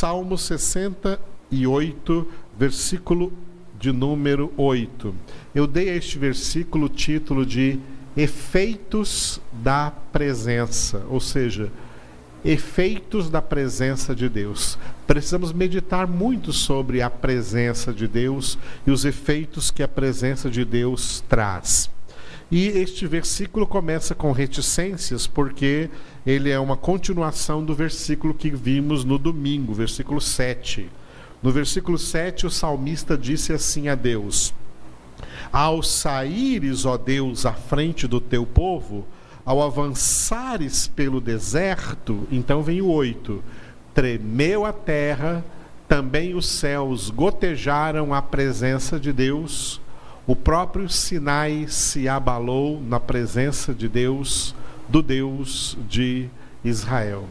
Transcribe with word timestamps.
Salmo 0.00 0.38
68, 0.38 2.26
versículo 2.58 3.30
de 3.78 3.92
número 3.92 4.50
8. 4.56 5.14
Eu 5.54 5.66
dei 5.66 5.90
a 5.90 5.94
este 5.94 6.18
versículo 6.18 6.86
o 6.86 6.88
título 6.88 7.44
de 7.44 7.78
Efeitos 8.16 9.42
da 9.52 9.92
Presença, 10.10 11.04
ou 11.10 11.20
seja, 11.20 11.70
efeitos 12.42 13.28
da 13.28 13.42
presença 13.42 14.14
de 14.14 14.26
Deus. 14.26 14.78
Precisamos 15.06 15.52
meditar 15.52 16.06
muito 16.06 16.50
sobre 16.50 17.02
a 17.02 17.10
presença 17.10 17.92
de 17.92 18.08
Deus 18.08 18.58
e 18.86 18.90
os 18.90 19.04
efeitos 19.04 19.70
que 19.70 19.82
a 19.82 19.88
presença 19.88 20.48
de 20.48 20.64
Deus 20.64 21.22
traz. 21.28 21.90
E 22.50 22.66
este 22.68 23.06
versículo 23.06 23.66
começa 23.66 24.14
com 24.14 24.32
reticências, 24.32 25.26
porque 25.26 25.88
ele 26.26 26.50
é 26.50 26.58
uma 26.58 26.76
continuação 26.76 27.64
do 27.64 27.74
versículo 27.74 28.34
que 28.34 28.50
vimos 28.50 29.04
no 29.04 29.18
domingo, 29.18 29.72
versículo 29.72 30.20
7. 30.20 30.88
No 31.42 31.50
versículo 31.50 31.96
7, 31.96 32.46
o 32.46 32.50
salmista 32.50 33.16
disse 33.16 33.52
assim 33.52 33.88
a 33.88 33.94
Deus: 33.94 34.54
Ao 35.52 35.82
saíres, 35.82 36.84
ó 36.84 36.96
Deus, 36.96 37.46
à 37.46 37.52
frente 37.52 38.06
do 38.06 38.20
teu 38.20 38.44
povo, 38.44 39.06
ao 39.44 39.62
avançares 39.62 40.86
pelo 40.88 41.20
deserto, 41.20 42.26
então 42.30 42.62
vem 42.62 42.82
o 42.82 42.88
8: 42.88 43.42
tremeu 43.94 44.66
a 44.66 44.72
terra, 44.72 45.44
também 45.88 46.34
os 46.34 46.46
céus 46.46 47.10
gotejaram 47.10 48.12
a 48.12 48.20
presença 48.20 49.00
de 49.00 49.12
Deus 49.12 49.80
o 50.30 50.36
próprio 50.36 50.88
Sinai 50.88 51.66
se 51.68 52.08
abalou 52.08 52.80
na 52.80 53.00
presença 53.00 53.74
de 53.74 53.88
Deus, 53.88 54.54
do 54.90 55.02
Deus 55.02 55.78
de 55.88 56.28
Israel. 56.64 57.26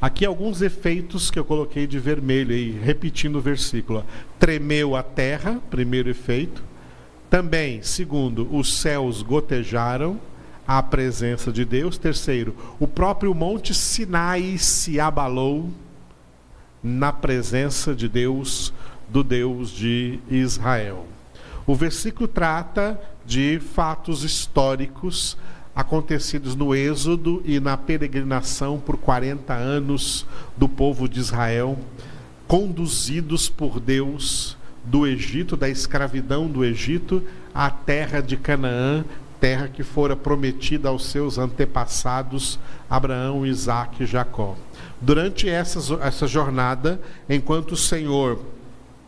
Aqui 0.00 0.24
alguns 0.24 0.60
efeitos 0.60 1.30
que 1.30 1.38
eu 1.38 1.44
coloquei 1.44 1.86
de 1.86 1.98
vermelho 1.98 2.54
aí, 2.54 2.70
repetindo 2.70 3.36
o 3.36 3.40
versículo. 3.40 4.04
Tremeu 4.38 4.96
a 4.96 5.02
terra, 5.02 5.60
primeiro 5.70 6.10
efeito. 6.10 6.62
Também, 7.30 7.82
segundo, 7.82 8.48
os 8.54 8.74
céus 8.74 9.22
gotejaram 9.22 10.20
a 10.66 10.82
presença 10.82 11.52
de 11.52 11.64
Deus. 11.64 11.96
Terceiro, 11.96 12.54
o 12.78 12.86
próprio 12.86 13.34
monte 13.34 13.72
Sinai 13.72 14.58
se 14.58 14.98
abalou 14.98 15.70
na 16.82 17.12
presença 17.12 17.94
de 17.94 18.08
Deus, 18.08 18.72
do 19.08 19.22
Deus 19.22 19.70
de 19.70 20.18
Israel. 20.30 21.06
O 21.66 21.74
versículo 21.74 22.26
trata 22.26 23.00
de 23.26 23.60
fatos 23.60 24.24
históricos 24.24 25.36
acontecidos 25.78 26.56
no 26.56 26.74
Êxodo 26.74 27.40
e 27.44 27.60
na 27.60 27.76
peregrinação 27.76 28.80
por 28.80 28.96
40 28.96 29.54
anos 29.54 30.26
do 30.56 30.68
povo 30.68 31.08
de 31.08 31.20
Israel, 31.20 31.78
conduzidos 32.48 33.48
por 33.48 33.78
Deus 33.78 34.56
do 34.82 35.06
Egito, 35.06 35.56
da 35.56 35.68
escravidão 35.68 36.48
do 36.48 36.64
Egito, 36.64 37.22
à 37.54 37.70
terra 37.70 38.20
de 38.20 38.36
Canaã, 38.36 39.04
terra 39.40 39.68
que 39.68 39.84
fora 39.84 40.16
prometida 40.16 40.88
aos 40.88 41.06
seus 41.06 41.38
antepassados 41.38 42.58
Abraão, 42.90 43.46
Isaac 43.46 44.02
e 44.02 44.06
Jacó. 44.06 44.56
Durante 45.00 45.48
essa, 45.48 45.78
essa 46.02 46.26
jornada, 46.26 47.00
enquanto 47.30 47.72
o 47.72 47.76
Senhor 47.76 48.42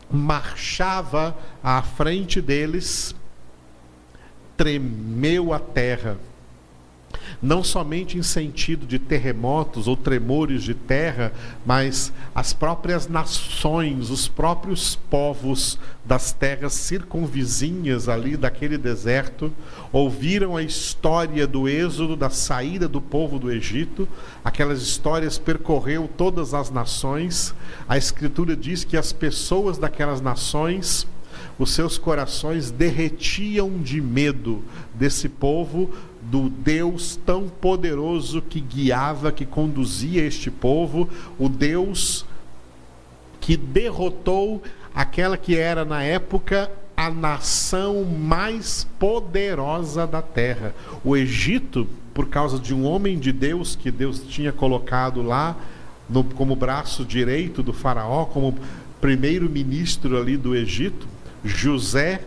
marchava 0.09 1.37
à 1.61 1.81
frente 1.81 2.39
deles, 2.39 3.13
tremeu 4.55 5.51
a 5.51 5.59
terra. 5.59 6.30
Não 7.41 7.63
somente 7.63 8.19
em 8.19 8.21
sentido 8.21 8.85
de 8.85 8.99
terremotos 8.99 9.87
ou 9.87 9.97
tremores 9.97 10.61
de 10.61 10.75
terra, 10.75 11.33
mas 11.65 12.13
as 12.35 12.53
próprias 12.53 13.07
nações, 13.07 14.11
os 14.11 14.27
próprios 14.27 14.95
povos 15.09 15.79
das 16.05 16.31
terras 16.31 16.73
circunvizinhas 16.73 18.07
ali 18.07 18.37
daquele 18.37 18.77
deserto, 18.77 19.51
ouviram 19.91 20.55
a 20.55 20.61
história 20.61 21.47
do 21.47 21.67
êxodo, 21.67 22.15
da 22.15 22.29
saída 22.29 22.87
do 22.87 23.01
povo 23.01 23.39
do 23.39 23.51
Egito. 23.51 24.07
Aquelas 24.45 24.81
histórias 24.81 25.39
percorreu 25.39 26.07
todas 26.15 26.53
as 26.53 26.69
nações. 26.69 27.55
A 27.89 27.97
Escritura 27.97 28.55
diz 28.55 28.83
que 28.83 28.95
as 28.95 29.11
pessoas 29.11 29.79
daquelas 29.79 30.21
nações, 30.21 31.07
os 31.57 31.71
seus 31.71 31.97
corações 31.97 32.69
derretiam 32.69 33.79
de 33.79 33.99
medo 33.99 34.63
desse 34.93 35.27
povo, 35.27 35.91
do 36.31 36.49
Deus 36.49 37.19
tão 37.25 37.49
poderoso 37.49 38.41
que 38.41 38.61
guiava, 38.61 39.33
que 39.33 39.45
conduzia 39.45 40.23
este 40.23 40.49
povo, 40.49 41.09
o 41.37 41.49
Deus 41.49 42.25
que 43.41 43.57
derrotou 43.57 44.63
aquela 44.95 45.35
que 45.35 45.57
era 45.57 45.83
na 45.83 46.01
época 46.01 46.71
a 46.95 47.09
nação 47.09 48.05
mais 48.05 48.87
poderosa 48.97 50.07
da 50.07 50.21
terra. 50.21 50.73
O 51.03 51.17
Egito, 51.17 51.85
por 52.13 52.29
causa 52.29 52.57
de 52.57 52.73
um 52.73 52.85
homem 52.85 53.19
de 53.19 53.33
Deus 53.33 53.75
que 53.75 53.91
Deus 53.91 54.21
tinha 54.25 54.53
colocado 54.53 55.21
lá 55.21 55.57
no, 56.09 56.23
como 56.23 56.55
braço 56.55 57.03
direito 57.03 57.61
do 57.61 57.73
faraó, 57.73 58.23
como 58.23 58.55
primeiro-ministro 59.01 60.17
ali 60.17 60.37
do 60.37 60.55
Egito, 60.55 61.07
José, 61.43 62.21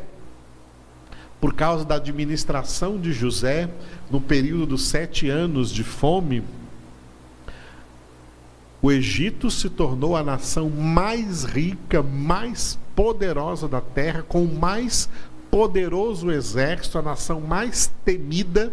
por 1.45 1.53
causa 1.53 1.85
da 1.85 1.97
administração 1.97 2.99
de 2.99 3.13
José, 3.13 3.69
no 4.11 4.19
período 4.19 4.65
dos 4.65 4.87
sete 4.87 5.29
anos 5.29 5.71
de 5.71 5.85
fome, 5.85 6.43
o 8.81 8.91
Egito 8.91 9.51
se 9.51 9.69
tornou 9.69 10.17
a 10.17 10.23
nação 10.23 10.71
mais 10.71 11.45
rica, 11.45 12.03
mais 12.03 12.79
poderosa 12.97 13.69
da 13.69 13.83
terra, 13.83 14.23
com 14.23 14.43
o 14.43 14.59
mais 14.59 15.07
poderoso 15.51 16.31
exército, 16.31 16.97
a 16.97 17.03
nação 17.03 17.43
mais 17.43 17.93
temida, 18.07 18.73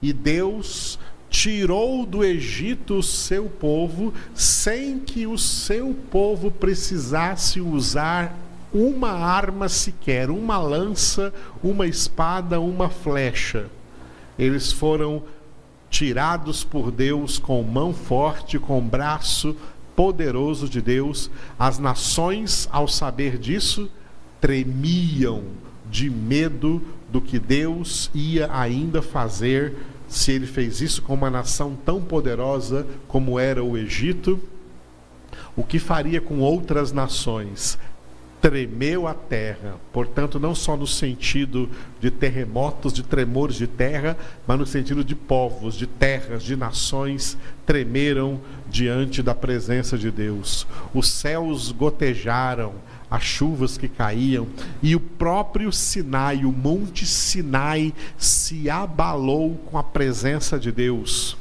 e 0.00 0.14
Deus 0.14 0.98
tirou 1.28 2.06
do 2.06 2.24
Egito 2.24 2.94
o 2.94 3.02
seu 3.02 3.50
povo 3.50 4.14
sem 4.34 4.98
que 4.98 5.26
o 5.26 5.36
seu 5.36 5.94
povo 6.10 6.50
precisasse 6.50 7.60
usar 7.60 8.34
uma 8.72 9.10
arma 9.10 9.68
sequer, 9.68 10.30
uma 10.30 10.58
lança, 10.58 11.32
uma 11.62 11.86
espada, 11.86 12.60
uma 12.60 12.88
flecha. 12.88 13.66
Eles 14.38 14.72
foram 14.72 15.22
tirados 15.90 16.64
por 16.64 16.90
Deus 16.90 17.38
com 17.38 17.62
mão 17.62 17.92
forte, 17.92 18.58
com 18.58 18.80
braço 18.80 19.54
poderoso 19.94 20.68
de 20.68 20.80
Deus. 20.80 21.30
As 21.58 21.78
nações, 21.78 22.68
ao 22.72 22.88
saber 22.88 23.38
disso, 23.38 23.90
tremiam 24.40 25.44
de 25.90 26.08
medo 26.08 26.82
do 27.10 27.20
que 27.20 27.38
Deus 27.38 28.10
ia 28.14 28.48
ainda 28.50 29.02
fazer 29.02 29.76
se 30.08 30.32
ele 30.32 30.46
fez 30.46 30.80
isso 30.80 31.02
com 31.02 31.14
uma 31.14 31.30
nação 31.30 31.76
tão 31.84 32.00
poderosa 32.00 32.86
como 33.06 33.38
era 33.38 33.62
o 33.62 33.76
Egito. 33.76 34.40
O 35.54 35.62
que 35.62 35.78
faria 35.78 36.20
com 36.20 36.40
outras 36.40 36.92
nações? 36.92 37.78
Tremeu 38.42 39.06
a 39.06 39.14
terra. 39.14 39.76
Portanto, 39.92 40.40
não 40.40 40.52
só 40.52 40.76
no 40.76 40.86
sentido 40.86 41.70
de 42.00 42.10
terremotos, 42.10 42.92
de 42.92 43.04
tremores 43.04 43.54
de 43.54 43.68
terra, 43.68 44.18
mas 44.44 44.58
no 44.58 44.66
sentido 44.66 45.04
de 45.04 45.14
povos, 45.14 45.76
de 45.76 45.86
terras, 45.86 46.42
de 46.42 46.56
nações 46.56 47.38
tremeram 47.64 48.40
diante 48.68 49.22
da 49.22 49.32
presença 49.32 49.96
de 49.96 50.10
Deus. 50.10 50.66
Os 50.92 51.08
céus 51.08 51.70
gotejaram, 51.70 52.74
as 53.08 53.22
chuvas 53.22 53.78
que 53.78 53.86
caíam, 53.86 54.48
e 54.82 54.96
o 54.96 55.00
próprio 55.00 55.70
Sinai, 55.70 56.44
o 56.44 56.50
monte 56.50 57.06
Sinai, 57.06 57.94
se 58.18 58.68
abalou 58.68 59.54
com 59.66 59.78
a 59.78 59.84
presença 59.84 60.58
de 60.58 60.72
Deus. 60.72 61.36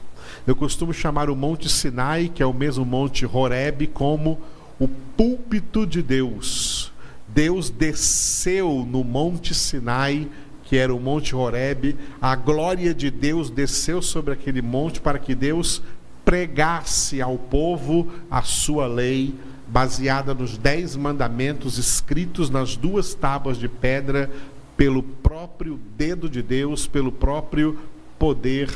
Eu 0.45 0.55
costumo 0.55 0.93
chamar 0.93 1.31
o 1.31 1.35
monte 1.35 1.67
Sinai, 1.67 2.31
que 2.33 2.43
é 2.43 2.45
o 2.45 2.53
mesmo 2.53 2.85
monte 2.85 3.25
Horeb, 3.25 3.87
como 3.87 4.39
o 4.79 4.87
púlpito 4.87 5.87
de 5.87 6.03
Deus 6.03 6.90
Deus 7.33 7.69
desceu 7.69 8.85
no 8.89 9.03
Monte 9.03 9.53
Sinai, 9.55 10.27
que 10.63 10.75
era 10.77 10.93
o 10.93 10.99
Monte 10.99 11.35
Horebe, 11.35 11.97
a 12.21 12.35
glória 12.35 12.93
de 12.93 13.09
Deus 13.09 13.49
desceu 13.49 14.01
sobre 14.01 14.33
aquele 14.33 14.61
monte 14.61 15.01
para 15.01 15.19
que 15.19 15.35
Deus 15.35 15.81
pregasse 16.23 17.21
ao 17.21 17.37
povo 17.37 18.09
a 18.29 18.41
sua 18.41 18.87
lei, 18.87 19.33
baseada 19.67 20.33
nos 20.33 20.57
dez 20.57 20.95
mandamentos 20.95 21.77
escritos 21.77 22.49
nas 22.49 22.75
duas 22.75 23.13
tábuas 23.13 23.57
de 23.57 23.67
pedra, 23.67 24.29
pelo 24.77 25.03
próprio 25.03 25.79
dedo 25.97 26.29
de 26.29 26.41
Deus, 26.41 26.87
pelo 26.87 27.11
próprio 27.11 27.77
poder 28.17 28.69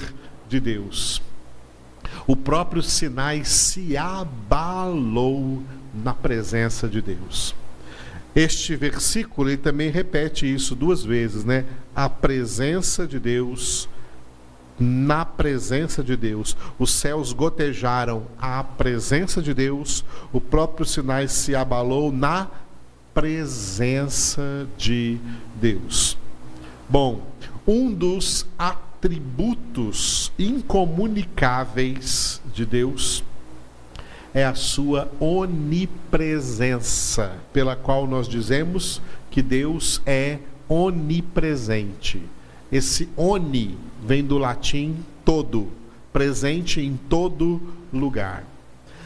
de 0.47 0.59
Deus. 0.59 1.21
O 2.27 2.35
próprio 2.35 2.81
Sinai 2.81 3.43
se 3.43 3.97
abalou 3.97 5.61
na 5.93 6.13
presença 6.13 6.87
de 6.87 7.01
Deus. 7.01 7.55
Este 8.35 8.75
versículo 8.75 9.49
ele 9.49 9.57
também 9.57 9.89
repete 9.89 10.51
isso 10.51 10.75
duas 10.75 11.03
vezes, 11.03 11.45
né? 11.45 11.65
A 11.95 12.09
presença 12.09 13.07
de 13.07 13.19
Deus 13.19 13.87
na 14.79 15.23
presença 15.23 16.03
de 16.03 16.17
Deus. 16.17 16.57
Os 16.77 16.91
céus 16.91 17.31
gotejaram 17.31 18.23
a 18.37 18.63
presença 18.63 19.41
de 19.41 19.53
Deus, 19.53 20.03
o 20.33 20.41
próprio 20.41 20.85
Sinai 20.85 21.27
se 21.27 21.55
abalou 21.55 22.11
na 22.11 22.47
presença 23.13 24.67
de 24.77 25.17
Deus. 25.55 26.17
Bom, 26.89 27.21
um 27.65 27.93
dos 27.93 28.45
atributos 28.59 30.31
incomunicáveis 30.37 32.41
de 32.53 32.65
Deus 32.65 33.23
é 34.35 34.45
a 34.45 34.53
sua 34.53 35.09
onipresença, 35.17 37.31
pela 37.53 37.73
qual 37.73 38.05
nós 38.05 38.27
dizemos 38.27 39.01
que 39.31 39.41
Deus 39.41 40.01
é 40.05 40.39
onipresente. 40.67 42.21
Esse 42.69 43.07
oni 43.15 43.77
vem 44.03 44.25
do 44.25 44.37
latim 44.37 44.97
todo, 45.23 45.71
presente 46.11 46.81
em 46.81 46.97
todo 46.97 47.61
lugar. 47.93 48.43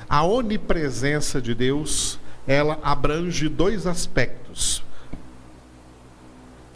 A 0.10 0.26
onipresença 0.26 1.40
de 1.40 1.54
Deus, 1.54 2.20
ela 2.48 2.80
abrange 2.82 3.48
dois 3.48 3.86
aspectos. 3.86 4.84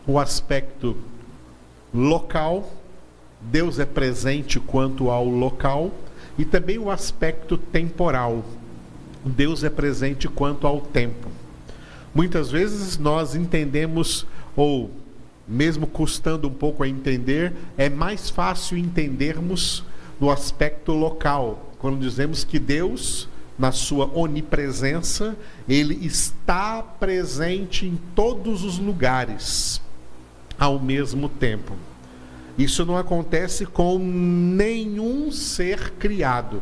O 0.06 0.20
aspecto 0.20 0.96
local, 1.92 2.72
Deus 3.42 3.80
é 3.80 3.86
presente 3.86 4.60
quanto 4.60 5.10
ao 5.10 5.26
local, 5.26 5.92
e 6.38 6.46
também 6.46 6.78
o 6.78 6.90
aspecto 6.90 7.58
temporal. 7.58 8.44
Deus 9.26 9.64
é 9.64 9.70
presente 9.70 10.28
quanto 10.28 10.68
ao 10.68 10.82
tempo. 10.82 11.28
Muitas 12.14 12.52
vezes 12.52 12.98
nós 12.98 13.36
entendemos 13.36 14.26
ou 14.56 14.92
mesmo 15.48 15.86
custando 15.86 16.48
um 16.48 16.54
pouco 16.54 16.84
a 16.84 16.88
entender, 16.88 17.54
é 17.78 17.90
mais 17.90 18.30
fácil 18.30 18.78
entendermos 18.78 19.84
no 20.20 20.30
aspecto 20.30 20.94
local, 20.94 21.74
quando 21.80 22.00
dizemos 22.00 22.44
que 22.44 22.60
Deus, 22.60 23.28
na 23.60 23.72
sua 23.72 24.10
onipresença, 24.18 25.36
ele 25.68 26.06
está 26.06 26.82
presente 26.82 27.86
em 27.86 28.00
todos 28.16 28.64
os 28.64 28.78
lugares 28.78 29.82
ao 30.58 30.80
mesmo 30.80 31.28
tempo. 31.28 31.74
Isso 32.58 32.86
não 32.86 32.96
acontece 32.96 33.66
com 33.66 33.98
nenhum 34.00 35.13
ser 35.34 35.92
criado. 36.00 36.62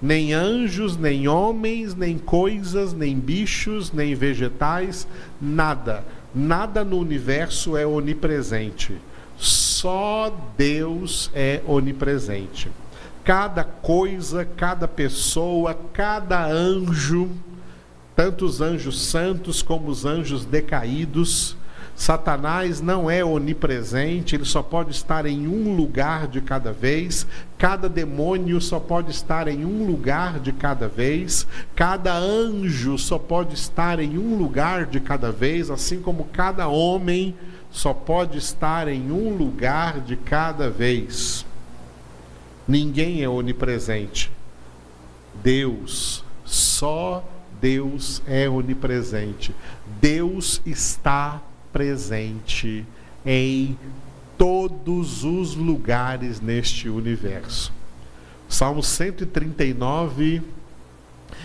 Nem 0.00 0.32
anjos, 0.32 0.96
nem 0.96 1.26
homens, 1.26 1.94
nem 1.94 2.18
coisas, 2.18 2.92
nem 2.92 3.18
bichos, 3.18 3.90
nem 3.90 4.14
vegetais, 4.14 5.08
nada 5.40 6.04
Nada 6.34 6.84
no 6.84 6.98
universo 6.98 7.76
é 7.76 7.86
onipresente. 7.86 8.96
Só 9.36 10.34
Deus 10.56 11.30
é 11.34 11.62
onipresente. 11.66 12.70
Cada 13.24 13.64
coisa, 13.64 14.44
cada 14.44 14.86
pessoa, 14.86 15.74
cada 15.92 16.46
anjo, 16.46 17.30
tanto 18.14 18.44
os 18.44 18.60
anjos 18.60 19.00
santos 19.02 19.62
como 19.62 19.88
os 19.90 20.04
anjos 20.04 20.44
decaídos, 20.44 21.56
Satanás 21.98 22.80
não 22.80 23.10
é 23.10 23.24
onipresente, 23.24 24.36
ele 24.36 24.44
só 24.44 24.62
pode 24.62 24.92
estar 24.92 25.26
em 25.26 25.48
um 25.48 25.74
lugar 25.74 26.28
de 26.28 26.40
cada 26.40 26.72
vez. 26.72 27.26
Cada 27.58 27.88
demônio 27.88 28.60
só 28.60 28.78
pode 28.78 29.10
estar 29.10 29.48
em 29.48 29.64
um 29.64 29.84
lugar 29.84 30.38
de 30.38 30.52
cada 30.52 30.86
vez. 30.86 31.44
Cada 31.74 32.16
anjo 32.16 32.96
só 32.96 33.18
pode 33.18 33.56
estar 33.56 33.98
em 33.98 34.16
um 34.16 34.38
lugar 34.38 34.86
de 34.86 35.00
cada 35.00 35.32
vez, 35.32 35.72
assim 35.72 36.00
como 36.00 36.26
cada 36.26 36.68
homem 36.68 37.34
só 37.68 37.92
pode 37.92 38.38
estar 38.38 38.86
em 38.86 39.10
um 39.10 39.36
lugar 39.36 40.00
de 40.00 40.14
cada 40.14 40.70
vez. 40.70 41.44
Ninguém 42.66 43.24
é 43.24 43.28
onipresente. 43.28 44.30
Deus, 45.42 46.24
só 46.44 47.28
Deus 47.60 48.22
é 48.24 48.48
onipresente. 48.48 49.52
Deus 50.00 50.62
está 50.64 51.42
presente 51.72 52.84
em 53.24 53.78
todos 54.36 55.24
os 55.24 55.54
lugares 55.54 56.40
neste 56.40 56.88
universo. 56.88 57.72
Salmo 58.48 58.82
139 58.82 60.42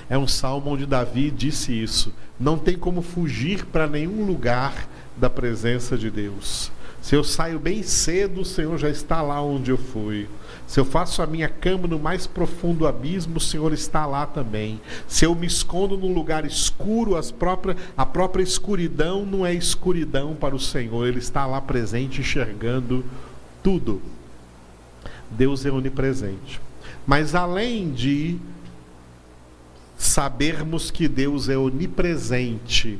é 0.09 0.17
um 0.17 0.27
salmo 0.27 0.71
onde 0.71 0.85
Davi 0.85 1.31
disse 1.31 1.73
isso. 1.73 2.13
Não 2.39 2.57
tem 2.57 2.77
como 2.77 3.01
fugir 3.01 3.65
para 3.65 3.87
nenhum 3.87 4.25
lugar 4.25 4.87
da 5.17 5.29
presença 5.29 5.97
de 5.97 6.09
Deus. 6.09 6.71
Se 7.01 7.15
eu 7.15 7.23
saio 7.23 7.59
bem 7.59 7.83
cedo, 7.83 8.41
o 8.41 8.45
Senhor 8.45 8.77
já 8.77 8.89
está 8.89 9.21
lá 9.21 9.41
onde 9.41 9.71
eu 9.71 9.77
fui. 9.77 10.27
Se 10.73 10.79
eu 10.79 10.85
faço 10.85 11.21
a 11.21 11.27
minha 11.27 11.47
cama 11.47 11.87
no 11.87 11.99
mais 11.99 12.25
profundo 12.25 12.87
abismo, 12.87 13.37
o 13.37 13.39
Senhor 13.39 13.71
está 13.73 14.07
lá 14.07 14.25
também. 14.25 14.81
Se 15.07 15.23
eu 15.23 15.35
me 15.35 15.45
escondo 15.45 15.95
num 15.95 16.11
lugar 16.11 16.47
escuro, 16.47 17.15
as 17.15 17.29
próprias, 17.29 17.77
a 17.95 18.03
própria 18.03 18.41
escuridão 18.41 19.23
não 19.23 19.45
é 19.45 19.53
escuridão 19.53 20.33
para 20.33 20.55
o 20.55 20.59
Senhor, 20.59 21.05
Ele 21.05 21.19
está 21.19 21.45
lá 21.45 21.61
presente, 21.61 22.21
enxergando 22.21 23.05
tudo. 23.61 24.01
Deus 25.29 25.63
é 25.63 25.69
onipresente. 25.69 26.59
Mas 27.05 27.35
além 27.35 27.91
de 27.91 28.39
sabermos 29.95 30.89
que 30.89 31.07
Deus 31.07 31.49
é 31.49 31.55
onipresente 31.55 32.99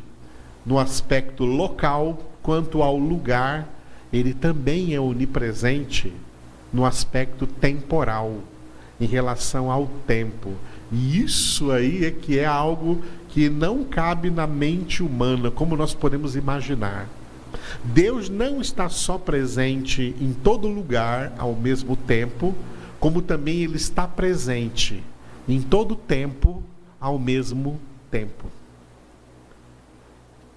no 0.64 0.78
aspecto 0.78 1.44
local, 1.44 2.22
quanto 2.44 2.84
ao 2.84 2.96
lugar, 2.96 3.68
Ele 4.14 4.32
também 4.32 4.94
é 4.94 5.00
onipresente 5.00 6.14
no 6.74 6.86
aspecto 6.86 7.46
temporal, 7.46 8.40
em 9.00 9.06
relação 9.06 9.72
ao 9.72 9.88
tempo. 10.08 10.54
E 10.92 11.22
isso 11.22 11.72
aí 11.72 12.06
é 12.06 12.12
que 12.12 12.40
é 12.40 12.46
algo 12.46 13.02
que 13.30 13.50
não 13.50 13.84
cabe 13.84 14.30
na 14.30 14.48
mente 14.48 15.02
humana, 15.04 15.50
como 15.52 15.76
nós 15.76 15.94
podemos 15.94 16.36
imaginar. 16.36 17.08
Deus 17.84 18.30
não 18.30 18.62
está 18.62 18.90
só 18.90 19.18
presente 19.18 20.16
em 20.20 20.34
todo 20.34 20.68
lugar 20.68 21.34
ao 21.38 21.54
mesmo 21.54 21.96
tempo, 21.96 22.56
como 23.00 23.22
também 23.22 23.64
ele 23.64 23.78
está 23.78 24.08
presente 24.08 25.04
em 25.48 25.62
todo 25.62 25.96
tempo 25.96 26.64
ao 27.00 27.20
mesmo 27.20 27.80
tempo. 28.10 28.46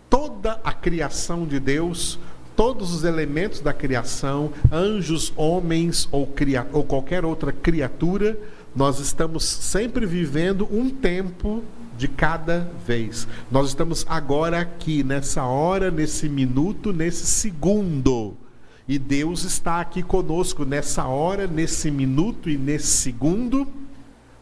Toda 0.08 0.60
a 0.62 0.72
criação 0.72 1.44
de 1.44 1.58
Deus 1.58 2.18
todos 2.56 2.92
os 2.94 3.04
elementos 3.04 3.60
da 3.60 3.72
criação, 3.72 4.50
anjos, 4.72 5.32
homens 5.36 6.08
ou, 6.10 6.26
cria, 6.26 6.66
ou 6.72 6.82
qualquer 6.82 7.24
outra 7.24 7.52
criatura, 7.52 8.38
nós 8.74 8.98
estamos 8.98 9.44
sempre 9.44 10.06
vivendo 10.06 10.66
um 10.72 10.88
tempo 10.88 11.62
de 11.96 12.08
cada 12.08 12.70
vez. 12.86 13.28
Nós 13.50 13.68
estamos 13.68 14.04
agora 14.08 14.60
aqui, 14.60 15.04
nessa 15.04 15.44
hora, 15.44 15.90
nesse 15.90 16.28
minuto, 16.28 16.92
nesse 16.92 17.26
segundo. 17.26 18.34
E 18.88 18.98
Deus 18.98 19.44
está 19.44 19.80
aqui 19.80 20.02
conosco 20.02 20.64
nessa 20.64 21.06
hora, 21.06 21.46
nesse 21.46 21.90
minuto 21.90 22.48
e 22.48 22.56
nesse 22.56 22.88
segundo. 22.88 23.66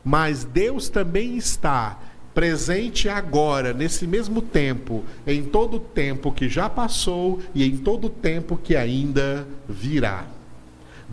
Mas 0.05 0.45
Deus 0.45 0.89
também 0.89 1.37
está 1.37 1.99
presente 2.35 3.09
agora, 3.09 3.73
nesse 3.73 4.07
mesmo 4.07 4.43
tempo, 4.43 5.05
em 5.27 5.45
todo 5.45 5.77
o 5.77 5.81
tempo 5.81 6.33
que 6.33 6.49
já 6.49 6.69
passou 6.69 7.41
e 7.55 7.65
em 7.65 7.77
todo 7.77 8.07
o 8.07 8.11
tempo 8.11 8.59
que 8.63 8.75
ainda 8.75 9.47
virá. 9.69 10.27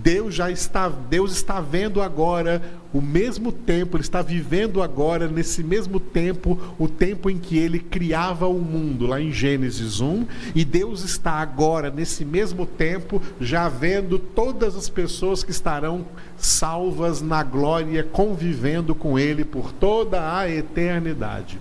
Deus 0.03 0.33
já 0.33 0.49
está, 0.49 0.89
Deus 0.89 1.31
está 1.31 1.61
vendo 1.61 2.01
agora 2.01 2.61
o 2.91 2.99
mesmo 2.99 3.51
tempo, 3.51 3.95
ele 3.95 4.03
está 4.03 4.21
vivendo 4.21 4.81
agora 4.81 5.27
nesse 5.27 5.63
mesmo 5.63 5.99
tempo, 5.99 6.59
o 6.79 6.87
tempo 6.87 7.29
em 7.29 7.37
que 7.37 7.57
ele 7.57 7.79
criava 7.79 8.47
o 8.47 8.59
mundo, 8.59 9.05
lá 9.05 9.21
em 9.21 9.31
Gênesis 9.31 10.01
1, 10.01 10.25
e 10.55 10.65
Deus 10.65 11.03
está 11.03 11.33
agora 11.33 11.91
nesse 11.91 12.25
mesmo 12.25 12.65
tempo 12.65 13.21
já 13.39 13.69
vendo 13.69 14.17
todas 14.17 14.75
as 14.75 14.89
pessoas 14.89 15.43
que 15.43 15.51
estarão 15.51 16.05
salvas 16.35 17.21
na 17.21 17.43
glória, 17.43 18.03
convivendo 18.03 18.95
com 18.95 19.19
ele 19.19 19.45
por 19.45 19.71
toda 19.71 20.35
a 20.35 20.49
eternidade. 20.49 21.59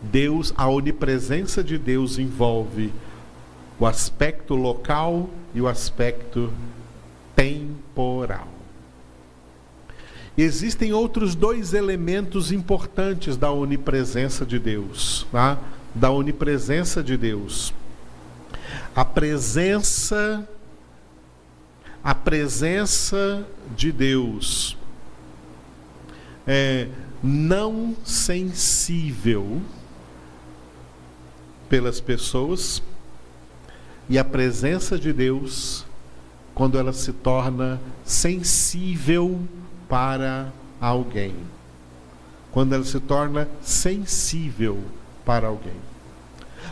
Deus, 0.00 0.54
a 0.56 0.68
onipresença 0.68 1.64
de 1.64 1.78
Deus 1.78 2.18
envolve 2.18 2.92
o 3.78 3.86
aspecto 3.86 4.54
local 4.54 5.28
e 5.52 5.60
o 5.60 5.66
aspecto 5.66 6.52
temporal. 7.42 8.46
Existem 10.38 10.92
outros 10.92 11.34
dois 11.34 11.74
elementos 11.74 12.52
importantes 12.52 13.36
da 13.36 13.50
onipresença 13.50 14.46
de 14.46 14.58
Deus, 14.58 15.26
tá? 15.32 15.58
da 15.94 16.10
onipresença 16.10 17.02
de 17.02 17.16
Deus. 17.16 17.74
A 18.94 19.04
presença 19.04 20.48
a 22.04 22.14
presença 22.16 23.46
de 23.76 23.92
Deus 23.92 24.76
é 26.44 26.88
não 27.22 27.94
sensível 28.04 29.62
pelas 31.68 32.00
pessoas 32.00 32.82
e 34.08 34.18
a 34.18 34.24
presença 34.24 34.98
de 34.98 35.12
Deus 35.12 35.86
quando 36.62 36.78
ela 36.78 36.92
se 36.92 37.12
torna 37.12 37.80
sensível 38.04 39.40
para 39.88 40.52
alguém. 40.80 41.34
Quando 42.52 42.72
ela 42.72 42.84
se 42.84 43.00
torna 43.00 43.48
sensível 43.60 44.78
para 45.24 45.48
alguém. 45.48 45.74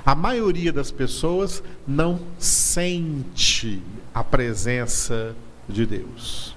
A 0.07 0.15
maioria 0.15 0.73
das 0.73 0.93
pessoas 0.93 1.61
não 1.89 2.21
sente 2.39 3.83
a 4.15 4.23
presença 4.23 5.35
de 5.69 5.85
Deus. 5.85 6.55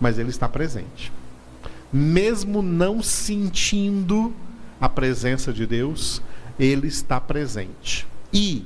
Mas 0.00 0.18
Ele 0.18 0.30
está 0.30 0.48
presente. 0.48 1.12
Mesmo 1.92 2.62
não 2.62 3.02
sentindo 3.02 4.32
a 4.80 4.88
presença 4.88 5.52
de 5.52 5.66
Deus, 5.66 6.22
Ele 6.58 6.86
está 6.86 7.20
presente. 7.20 8.06
E 8.32 8.64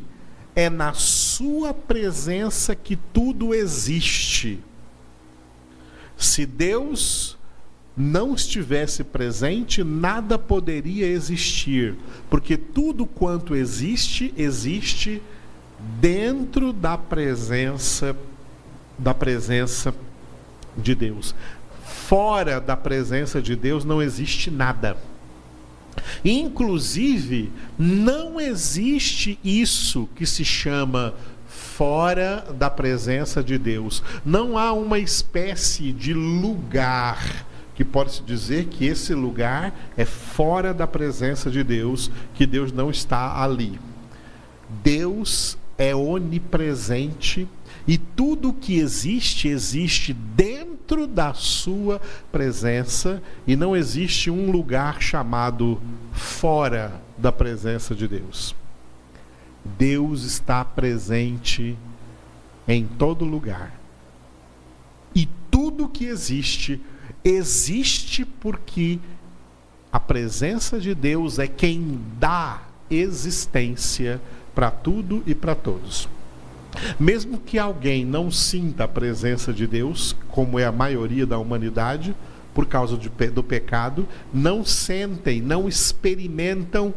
é 0.59 0.69
na 0.69 0.93
Sua 0.93 1.73
presença 1.73 2.75
que 2.75 2.97
tudo 2.97 3.55
existe. 3.55 4.59
Se 6.17 6.45
Deus 6.45 7.39
não 7.97 8.35
estivesse 8.35 9.05
presente, 9.05 9.85
nada 9.85 10.37
poderia 10.37 11.07
existir, 11.07 11.95
porque 12.29 12.57
tudo 12.57 13.07
quanto 13.07 13.55
existe, 13.55 14.35
existe 14.37 15.23
dentro 16.01 16.73
da 16.73 16.99
presença 16.99 18.17
da 18.99 19.15
presença 19.15 19.95
de 20.77 20.93
Deus. 20.93 21.37
Fora 21.85 22.61
da 22.61 22.77
presença 22.77 23.41
de 23.41 23.55
Deus 23.55 23.85
não 23.85 24.03
existe 24.03 24.51
nada. 24.51 24.97
Inclusive, 26.25 27.51
não 27.79 28.41
existe 28.41 29.39
isso 29.45 30.09
que 30.17 30.27
se 30.27 30.45
chama 30.45 31.15
fora 31.47 32.45
da 32.59 32.69
presença 32.69 33.43
de 33.43 33.57
Deus. 33.59 34.03
Não 34.25 34.59
há 34.59 34.73
uma 34.73 34.99
espécie 34.99 35.93
de 35.93 36.13
lugar 36.13 37.47
que 37.75 37.85
pode-se 37.85 38.23
dizer 38.23 38.65
que 38.65 38.85
esse 38.85 39.15
lugar 39.15 39.73
é 39.97 40.05
fora 40.05 40.75
da 40.75 40.87
presença 40.87 41.49
de 41.49 41.63
Deus, 41.63 42.11
que 42.35 42.45
Deus 42.45 42.73
não 42.73 42.91
está 42.91 43.41
ali. 43.41 43.79
Deus 44.83 45.57
é 45.79 45.95
onipresente 45.95 47.47
e 47.87 47.97
tudo 47.97 48.53
que 48.53 48.79
existe, 48.79 49.49
existe 49.49 50.13
dentro 50.13 50.68
da 51.07 51.35
sua 51.35 52.01
presença 52.33 53.23
e 53.47 53.55
não 53.57 53.77
existe 53.77 54.31
um 54.31 54.51
lugar 54.51 55.01
chamado 55.03 55.81
fora 56.13 57.01
da 57.17 57.31
presença 57.31 57.95
de 57.95 58.09
Deus. 58.09 58.55
Deus 59.65 60.23
está 60.23 60.65
presente 60.65 61.77
em 62.67 62.87
todo 62.87 63.25
lugar. 63.25 63.75
E 65.15 65.29
tudo 65.51 65.89
que 65.89 66.05
existe, 66.05 66.81
existe 67.25 68.25
porque 68.25 68.99
a 69.93 69.99
presença 69.99 70.79
de 70.79 70.95
Deus 70.95 71.39
é 71.39 71.47
quem 71.47 72.01
dá 72.19 72.63
existência 72.91 74.21
para 74.55 74.71
tudo 74.71 75.23
e 75.27 75.35
para 75.35 75.55
todos. 75.55 76.09
Mesmo 76.99 77.39
que 77.39 77.59
alguém 77.59 78.05
não 78.05 78.31
sinta 78.31 78.85
a 78.85 78.89
presença 78.89 79.53
de 79.53 79.67
Deus, 79.67 80.15
como 80.29 80.59
é 80.59 80.65
a 80.65 80.73
maioria 80.73 81.27
da 81.27 81.39
humanidade, 81.39 82.15
por 82.55 82.67
causa 82.67 82.97
de, 82.97 83.09
do 83.09 83.43
pecado, 83.43 84.07
não 84.33 84.65
sentem, 84.65 85.41
não 85.41 85.69
experimentam 85.69 86.93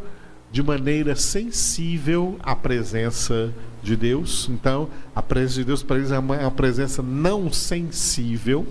de 0.52 0.62
maneira 0.62 1.16
sensível 1.16 2.38
a 2.42 2.56
presença 2.56 3.54
de 3.82 3.96
Deus. 3.96 4.50
Então, 4.50 4.90
a 5.16 5.22
presença 5.22 5.56
de 5.56 5.66
Deus 5.66 5.84
para 5.84 5.98
eles 5.98 6.12
é 6.12 6.20
uma, 6.20 6.36
é 6.36 6.50
presença 6.50 7.02
não 7.02 7.52
sensível 7.52 8.68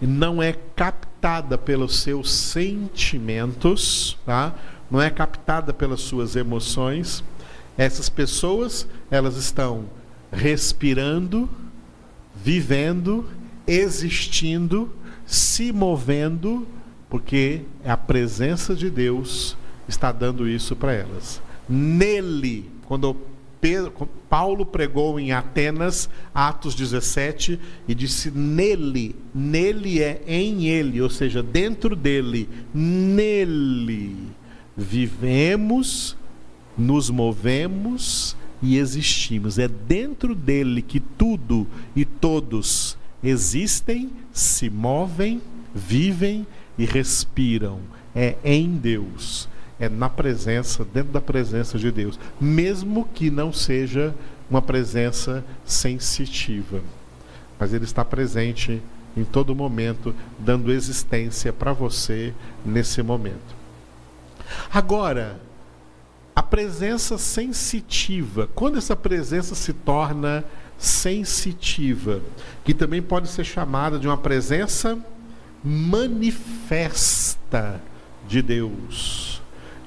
não 0.00 0.42
é 0.42 0.52
captada 0.76 1.58
pelos 1.58 2.00
seus 2.00 2.32
sentimentos, 2.32 4.16
tá? 4.24 4.54
não 4.90 5.00
é 5.00 5.10
captada 5.10 5.72
pelas 5.72 6.00
suas 6.00 6.36
emoções. 6.36 7.24
Essas 7.76 8.08
pessoas, 8.08 8.86
elas 9.10 9.36
estão 9.36 9.84
respirando, 10.30 11.48
vivendo, 12.34 13.26
existindo, 13.66 14.92
se 15.26 15.72
movendo, 15.72 16.66
porque 17.08 17.62
a 17.84 17.96
presença 17.96 18.74
de 18.74 18.90
Deus 18.90 19.56
está 19.86 20.12
dando 20.12 20.48
isso 20.48 20.76
para 20.76 20.92
elas. 20.92 21.40
Nele, 21.68 22.70
quando 22.86 23.16
Pedro, 23.60 23.92
Paulo 24.28 24.64
pregou 24.64 25.18
em 25.18 25.32
Atenas, 25.32 26.08
Atos 26.34 26.74
17, 26.74 27.58
e 27.88 27.94
disse: 27.94 28.30
nele, 28.30 29.16
nele 29.34 30.00
é 30.02 30.22
em 30.26 30.66
ele, 30.66 31.00
ou 31.00 31.10
seja, 31.10 31.42
dentro 31.42 31.96
dele, 31.96 32.48
nele 32.72 34.16
vivemos, 34.76 36.16
nos 36.76 37.10
movemos 37.10 38.36
e 38.62 38.78
existimos. 38.78 39.58
É 39.58 39.68
dentro 39.68 40.34
dele 40.34 40.82
que 40.82 41.00
tudo 41.00 41.66
e 41.94 42.04
todos 42.04 42.96
existem, 43.22 44.10
se 44.32 44.68
movem, 44.70 45.40
vivem 45.74 46.46
e 46.76 46.84
respiram. 46.84 47.80
É 48.14 48.36
em 48.42 48.70
Deus 48.76 49.48
é 49.78 49.88
na 49.88 50.08
presença, 50.08 50.84
dentro 50.84 51.12
da 51.12 51.20
presença 51.20 51.78
de 51.78 51.90
Deus, 51.90 52.18
mesmo 52.40 53.08
que 53.14 53.30
não 53.30 53.52
seja 53.52 54.14
uma 54.50 54.60
presença 54.60 55.44
sensitiva. 55.64 56.80
Mas 57.58 57.72
Ele 57.72 57.84
está 57.84 58.04
presente 58.04 58.82
em 59.16 59.24
todo 59.24 59.54
momento, 59.54 60.14
dando 60.38 60.72
existência 60.72 61.52
para 61.52 61.72
você 61.72 62.34
nesse 62.64 63.02
momento. 63.02 63.56
Agora, 64.72 65.40
a 66.38 66.42
presença 66.42 67.18
sensitiva, 67.18 68.48
quando 68.54 68.78
essa 68.78 68.94
presença 68.94 69.54
se 69.54 69.72
torna 69.72 70.44
sensitiva, 70.76 72.22
que 72.64 72.72
também 72.72 73.02
pode 73.02 73.28
ser 73.28 73.44
chamada 73.44 73.98
de 73.98 74.06
uma 74.06 74.16
presença 74.16 74.98
manifesta 75.64 77.00
de 78.28 78.40
Deus 78.40 79.38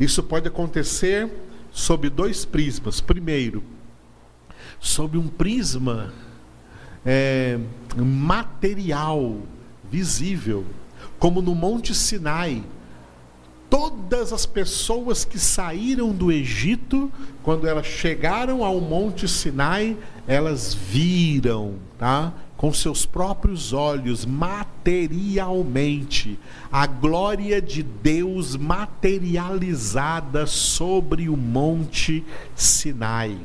isso 0.01 0.23
pode 0.23 0.47
acontecer 0.47 1.31
sob 1.71 2.09
dois 2.09 2.43
prismas. 2.43 2.99
Primeiro, 2.99 3.63
sob 4.79 5.15
um 5.15 5.27
prisma 5.27 6.11
é, 7.05 7.59
material, 7.95 9.37
visível, 9.91 10.65
como 11.19 11.39
no 11.39 11.53
Monte 11.53 11.93
Sinai. 11.93 12.63
Todas 13.71 14.31
as 14.33 14.45
pessoas 14.45 15.23
que 15.23 15.39
saíram 15.39 16.11
do 16.11 16.29
Egito, 16.29 17.09
quando 17.41 17.65
elas 17.65 17.85
chegaram 17.85 18.65
ao 18.65 18.81
Monte 18.81 19.29
Sinai, 19.29 19.95
elas 20.27 20.73
viram, 20.73 21.75
tá? 21.97 22.33
com 22.57 22.73
seus 22.73 23.05
próprios 23.05 23.71
olhos, 23.71 24.25
materialmente, 24.25 26.37
a 26.69 26.85
glória 26.85 27.61
de 27.61 27.81
Deus 27.81 28.57
materializada 28.57 30.45
sobre 30.45 31.29
o 31.29 31.37
Monte 31.37 32.25
Sinai. 32.53 33.37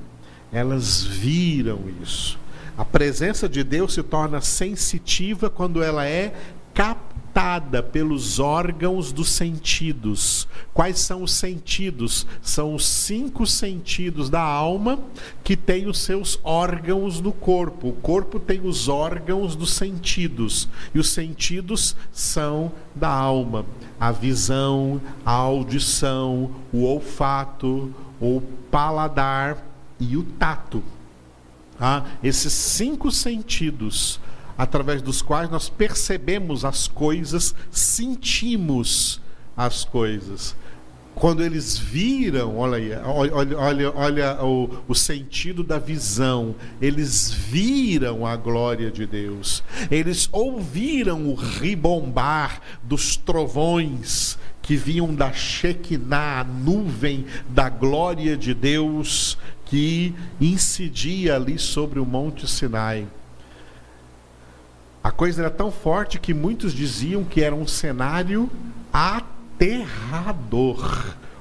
Elas 0.53 1.05
viram 1.05 1.83
isso. 2.03 2.37
A 2.77 2.85
presença 2.85 3.49
de 3.49 3.63
Deus 3.63 3.95
se 3.95 4.03
torna 4.03 4.41
sensitiva 4.41 5.49
quando 5.49 5.85
ela 5.85 6.05
é 6.05 6.35
captada 6.75 7.16
captada 7.37 7.83
pelos 7.83 8.39
órgãos 8.39 9.13
dos 9.13 9.29
sentidos. 9.29 10.49
Quais 10.73 10.99
são 11.01 11.23
os 11.23 11.33
sentidos? 11.33 12.27
São 12.41 12.75
os 12.75 12.87
cinco 12.87 13.47
sentidos 13.47 14.31
da 14.31 14.41
alma 14.41 14.99
que 15.45 15.55
têm 15.55 15.87
os 15.87 15.99
seus 15.99 16.41
órgãos 16.43 17.21
no 17.21 17.33
corpo. 17.33 17.89
O 17.89 17.93
corpo 17.93 18.41
tem 18.41 18.63
os 18.67 18.89
órgãos 18.89 19.55
dos 19.55 19.75
sentidos 19.75 20.67
e 20.95 20.99
os 20.99 21.11
sentidos 21.11 21.95
são 22.11 22.73
da 22.95 23.11
alma: 23.11 23.67
a 24.01 24.11
visão, 24.11 24.99
a 25.23 25.33
audição, 25.33 26.51
o 26.73 26.85
olfato, 26.85 27.95
o 28.19 28.41
paladar 28.71 29.63
e 30.01 30.17
o 30.17 30.23
tato. 30.23 30.83
Ah, 31.79 32.03
esses 32.23 32.55
cinco 32.55 33.11
sentidos 33.11 34.19
através 34.57 35.03
dos 35.03 35.23
quais 35.23 35.51
nós 35.51 35.69
percebemos 35.69 36.65
as 36.65 36.89
coisas, 36.89 37.55
sentimos 37.71 39.21
as 39.57 39.85
coisas. 39.85 40.55
Quando 41.15 41.43
eles 41.43 41.79
viram, 41.79 42.59
olha 42.59 42.77
aí, 42.77 42.93
olha, 42.93 43.59
olha, 43.59 43.93
olha 43.97 44.45
o, 44.45 44.69
o 44.87 44.95
sentido 44.95 45.63
da 45.63 45.79
visão, 45.79 46.55
eles 46.79 47.33
viram 47.33 48.27
a 48.27 48.37
glória 48.37 48.91
de 48.91 49.07
Deus, 49.07 49.65
eles 49.91 50.29
ouviram 50.31 51.27
o 51.27 51.35
ribombar 51.35 52.61
dos 52.83 53.17
trovões 53.17 54.39
que 54.61 54.77
vinham 54.77 55.15
da 55.15 55.33
Shekinah, 55.33 56.41
a 56.41 56.45
nuvem 56.45 57.25
da 57.49 57.71
glória 57.71 58.37
de 58.37 58.53
Deus 58.53 59.39
que 59.65 60.15
incidia 60.39 61.37
ali 61.37 61.59
sobre 61.59 61.99
o 61.99 62.05
Monte 62.05 62.47
Sinai. 62.47 63.07
A 65.07 65.13
coisa 65.13 65.43
era 65.43 65.51
tão 65.53 65.71
forte 65.71 66.19
que 66.19 66.35
muitos 66.35 66.75
diziam 66.75 67.23
que 67.23 67.41
era 67.41 67.55
um 67.55 67.65
cenário 67.65 68.51
aterrador 68.93 69.55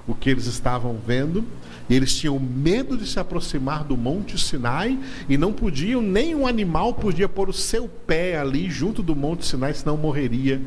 o 0.06 0.14
que 0.14 0.30
eles 0.30 0.46
estavam 0.46 1.00
vendo. 1.04 1.44
E 1.90 1.96
eles 1.96 2.16
tinham 2.16 2.40
medo 2.40 2.96
de 2.96 3.08
se 3.08 3.20
aproximar 3.20 3.84
do 3.84 3.98
Monte 3.98 4.38
Sinai 4.38 5.00
e 5.28 5.36
não 5.36 5.52
podiam, 5.52 6.00
nem 6.00 6.36
um 6.36 6.46
animal 6.46 6.94
podia 6.94 7.28
pôr 7.28 7.50
o 7.50 7.54
seu 7.54 7.90
pé 7.90 8.38
ali 8.38 8.70
junto 8.70 9.02
do 9.02 9.16
Monte 9.16 9.44
Sinai, 9.48 9.74
senão 9.74 9.98
morreria 9.98 10.62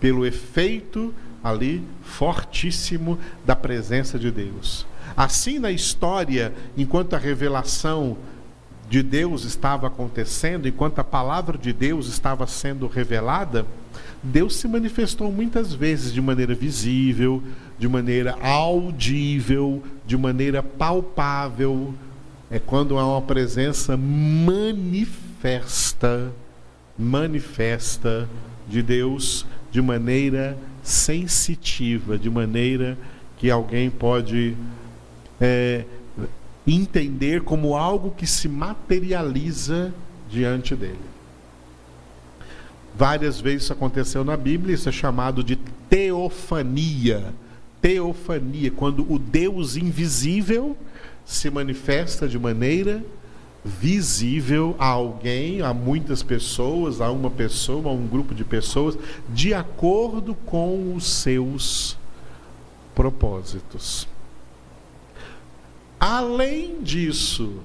pelo 0.00 0.24
efeito 0.24 1.12
ali 1.44 1.84
fortíssimo 2.00 3.18
da 3.44 3.54
presença 3.54 4.18
de 4.18 4.30
Deus. 4.30 4.86
Assim 5.14 5.58
na 5.58 5.70
história, 5.70 6.54
enquanto 6.78 7.12
a 7.12 7.18
revelação 7.18 8.16
de 8.92 9.02
Deus 9.02 9.44
estava 9.44 9.86
acontecendo, 9.86 10.68
enquanto 10.68 10.98
a 10.98 11.04
palavra 11.04 11.56
de 11.56 11.72
Deus 11.72 12.08
estava 12.08 12.46
sendo 12.46 12.86
revelada, 12.86 13.64
Deus 14.22 14.56
se 14.56 14.68
manifestou 14.68 15.32
muitas 15.32 15.72
vezes 15.72 16.12
de 16.12 16.20
maneira 16.20 16.54
visível, 16.54 17.42
de 17.78 17.88
maneira 17.88 18.36
audível, 18.42 19.82
de 20.06 20.14
maneira 20.14 20.62
palpável. 20.62 21.94
É 22.50 22.58
quando 22.58 22.98
há 22.98 23.12
uma 23.12 23.22
presença 23.22 23.96
manifesta, 23.96 24.70
manifesta 26.98 28.28
de 28.68 28.82
Deus 28.82 29.46
de 29.70 29.80
maneira 29.80 30.58
sensitiva, 30.82 32.18
de 32.18 32.28
maneira 32.28 32.98
que 33.38 33.50
alguém 33.50 33.88
pode 33.88 34.54
é, 35.40 35.86
entender 36.66 37.42
como 37.42 37.76
algo 37.76 38.10
que 38.10 38.26
se 38.26 38.48
materializa 38.48 39.92
diante 40.30 40.74
dele. 40.76 40.98
Várias 42.96 43.40
vezes 43.40 43.64
isso 43.64 43.72
aconteceu 43.72 44.22
na 44.22 44.36
Bíblia, 44.36 44.74
isso 44.74 44.88
é 44.88 44.92
chamado 44.92 45.42
de 45.42 45.56
teofania. 45.88 47.34
Teofania, 47.80 48.70
quando 48.70 49.10
o 49.10 49.18
Deus 49.18 49.76
invisível 49.76 50.76
se 51.24 51.50
manifesta 51.50 52.28
de 52.28 52.38
maneira 52.38 53.02
visível 53.64 54.74
a 54.78 54.86
alguém, 54.86 55.62
a 55.62 55.72
muitas 55.72 56.22
pessoas, 56.22 57.00
a 57.00 57.10
uma 57.10 57.30
pessoa, 57.30 57.90
a 57.90 57.92
um 57.92 58.06
grupo 58.06 58.34
de 58.34 58.44
pessoas, 58.44 58.98
de 59.28 59.54
acordo 59.54 60.34
com 60.34 60.94
os 60.94 61.06
seus 61.06 61.96
propósitos. 62.94 64.06
Além 66.04 66.82
disso, 66.82 67.60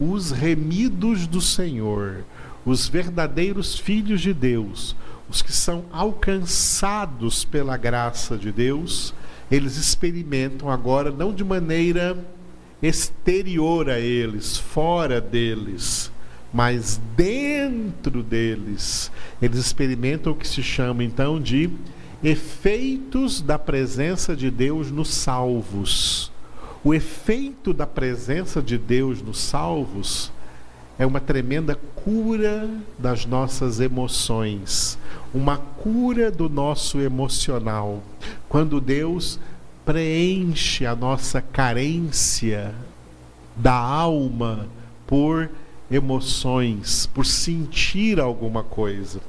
os 0.00 0.30
remidos 0.30 1.26
do 1.26 1.38
Senhor, 1.38 2.24
os 2.64 2.88
verdadeiros 2.88 3.78
filhos 3.78 4.22
de 4.22 4.32
Deus, 4.32 4.96
os 5.28 5.42
que 5.42 5.52
são 5.52 5.84
alcançados 5.92 7.44
pela 7.44 7.76
graça 7.76 8.38
de 8.38 8.50
Deus, 8.50 9.12
eles 9.50 9.76
experimentam 9.76 10.70
agora 10.70 11.10
não 11.10 11.34
de 11.34 11.44
maneira 11.44 12.16
exterior 12.82 13.90
a 13.90 14.00
eles, 14.00 14.56
fora 14.56 15.20
deles, 15.20 16.10
mas 16.50 16.98
dentro 17.14 18.22
deles, 18.22 19.12
eles 19.42 19.58
experimentam 19.58 20.32
o 20.32 20.36
que 20.36 20.48
se 20.48 20.62
chama 20.62 21.04
então 21.04 21.38
de 21.38 21.68
efeitos 22.22 23.42
da 23.42 23.58
presença 23.58 24.34
de 24.34 24.50
Deus 24.50 24.90
nos 24.90 25.08
salvos. 25.08 26.32
O 26.84 26.92
efeito 26.92 27.72
da 27.72 27.86
presença 27.86 28.60
de 28.60 28.76
Deus 28.76 29.22
nos 29.22 29.38
salvos 29.38 30.30
é 30.98 31.06
uma 31.06 31.18
tremenda 31.18 31.74
cura 31.94 32.68
das 32.98 33.24
nossas 33.24 33.80
emoções, 33.80 34.98
uma 35.32 35.56
cura 35.56 36.30
do 36.30 36.46
nosso 36.46 37.00
emocional. 37.00 38.02
Quando 38.50 38.82
Deus 38.82 39.40
preenche 39.82 40.84
a 40.84 40.94
nossa 40.94 41.40
carência 41.40 42.74
da 43.56 43.74
alma 43.74 44.68
por 45.06 45.48
emoções, 45.90 47.06
por 47.06 47.24
sentir 47.24 48.20
alguma 48.20 48.62
coisa. 48.62 49.20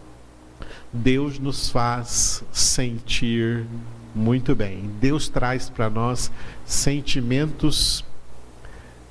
Deus 0.91 1.39
nos 1.39 1.69
faz 1.69 2.43
sentir 2.51 3.65
muito 4.15 4.55
bem. 4.55 4.89
Deus 5.01 5.27
traz 5.27 5.69
para 5.69 5.89
nós 5.89 6.31
sentimentos 6.65 8.03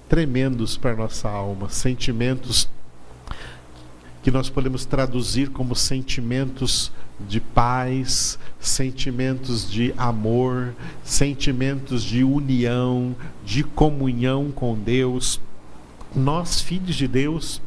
tremendos 0.09 0.77
para 0.77 0.97
nossa 0.97 1.29
alma, 1.29 1.69
sentimentos 1.69 2.69
que 4.23 4.31
nós 4.31 4.49
podemos 4.49 4.87
traduzir 4.87 5.51
como 5.51 5.75
sentimentos 5.75 6.91
de 7.29 7.41
paz, 7.41 8.39
sentimentos 8.59 9.71
de 9.71 9.93
amor, 9.97 10.75
sentimentos 11.05 12.03
de 12.03 12.25
união, 12.25 13.15
de 13.45 13.63
comunhão 13.63 14.51
com 14.51 14.75
Deus. 14.75 15.41
Nós, 16.15 16.61
filhos 16.61 16.97
de 16.97 17.07
Deus, 17.07 17.61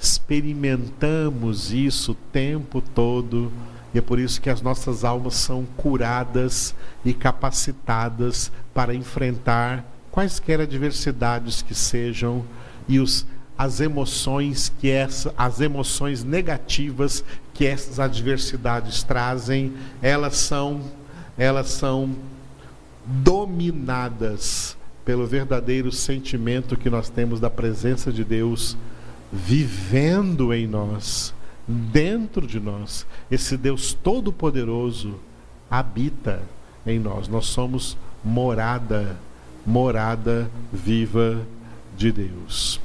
experimentamos 0.00 1.72
isso 1.72 2.12
o 2.12 2.16
tempo 2.32 2.80
todo 2.80 3.52
e 3.94 3.98
é 3.98 4.02
por 4.02 4.18
isso 4.18 4.40
que 4.40 4.50
as 4.50 4.60
nossas 4.60 5.04
almas 5.04 5.34
são 5.34 5.64
curadas 5.76 6.74
e 7.04 7.14
capacitadas 7.14 8.50
para 8.74 8.92
enfrentar 8.92 9.84
quaisquer 10.10 10.60
adversidades 10.60 11.62
que 11.62 11.74
sejam 11.74 12.44
e 12.88 12.98
os 12.98 13.24
as 13.56 13.78
emoções 13.80 14.72
que 14.80 14.90
essa, 14.90 15.32
as 15.38 15.60
emoções 15.60 16.24
negativas 16.24 17.24
que 17.52 17.64
essas 17.64 18.00
adversidades 18.00 19.04
trazem, 19.04 19.72
elas 20.02 20.36
são 20.36 20.80
elas 21.38 21.68
são 21.68 22.16
dominadas 23.06 24.76
pelo 25.04 25.26
verdadeiro 25.26 25.92
sentimento 25.92 26.76
que 26.76 26.88
nós 26.88 27.08
temos 27.08 27.38
da 27.38 27.50
presença 27.50 28.12
de 28.12 28.24
Deus 28.24 28.76
vivendo 29.32 30.52
em 30.52 30.66
nós 30.66 31.33
dentro 31.66 32.46
de 32.46 32.60
nós. 32.60 33.06
Esse 33.30 33.56
Deus 33.56 33.92
Todo-Poderoso 33.92 35.14
habita 35.70 36.42
em 36.86 36.98
nós. 36.98 37.28
Nós 37.28 37.46
somos 37.46 37.96
morada, 38.22 39.16
morada 39.66 40.50
viva 40.72 41.46
de 41.96 42.12
Deus. 42.12 42.80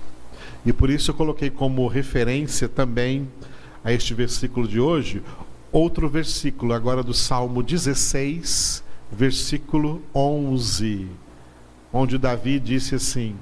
E 0.66 0.74
por 0.74 0.90
isso 0.90 1.12
eu 1.12 1.16
coloquei 1.16 1.50
como 1.50 1.88
referência 1.88 2.68
também 2.68 3.28
a 3.84 3.94
este 3.94 4.14
versículo 4.14 4.68
de 4.68 4.80
hoje, 4.80 5.22
outro 5.72 6.10
versículo, 6.10 6.74
agora 6.74 7.02
do 7.02 7.14
Salmo 7.14 7.64
16, 7.64 8.84
versículo 9.12 10.02
11, 10.14 11.08
onde 11.94 12.18
Davi 12.18 12.60
disse 12.60 12.96
assim, 12.96 13.36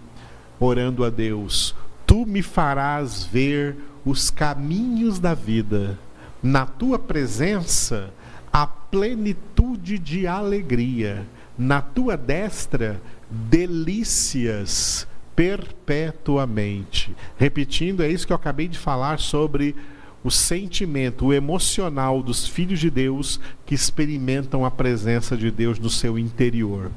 orando 0.60 1.04
a 1.04 1.10
Deus: 1.10 1.76
Tu 2.08 2.26
me 2.26 2.42
farás 2.42 3.24
ver 3.24 3.76
os 4.04 4.32
caminhos 4.32 5.20
da 5.20 5.36
vida. 5.36 6.00
Na 6.42 6.66
tua 6.66 6.98
presença, 6.98 8.10
a 8.52 8.66
plenitude 8.66 10.00
de 10.00 10.26
alegria. 10.26 11.28
Na 11.58 11.82
tua 11.82 12.18
destra, 12.18 13.00
delícias 13.30 15.08
perpetuamente. 15.36 17.16
Repetindo, 17.38 18.02
é 18.02 18.10
isso 18.10 18.26
que 18.26 18.34
eu 18.34 18.38
acabei 18.38 18.68
de 18.68 18.80
falar 18.80 19.20
sobre 19.20 19.76
o 20.24 20.32
sentimento, 20.32 21.28
o 21.28 21.34
emocional 21.34 22.24
dos 22.24 22.48
filhos 22.48 22.80
de 22.80 22.90
Deus 22.90 23.40
que 23.66 23.76
experimentam 23.76 24.66
a 24.66 24.72
presença 24.72 25.38
de 25.38 25.52
Deus 25.52 25.78
no 25.78 25.90
seu 25.90 26.18
interior. 26.18 26.92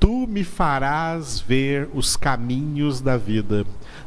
Tu 0.00 0.26
me 0.26 0.42
farás 0.42 1.40
ver 1.40 1.88
os 1.94 2.16
caminhos 2.16 3.00
da 3.00 3.16
vida. 3.16 3.66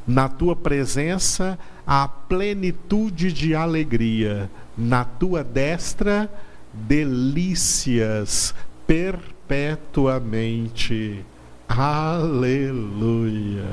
Na 0.09 0.27
tua 0.27 0.55
presença, 0.55 1.57
a 1.85 2.07
plenitude 2.07 3.31
de 3.31 3.53
alegria, 3.53 4.49
na 4.75 5.05
tua 5.05 5.43
destra, 5.43 6.27
delícias 6.73 8.55
perpetuamente. 8.87 11.23
Aleluia. 11.67 13.67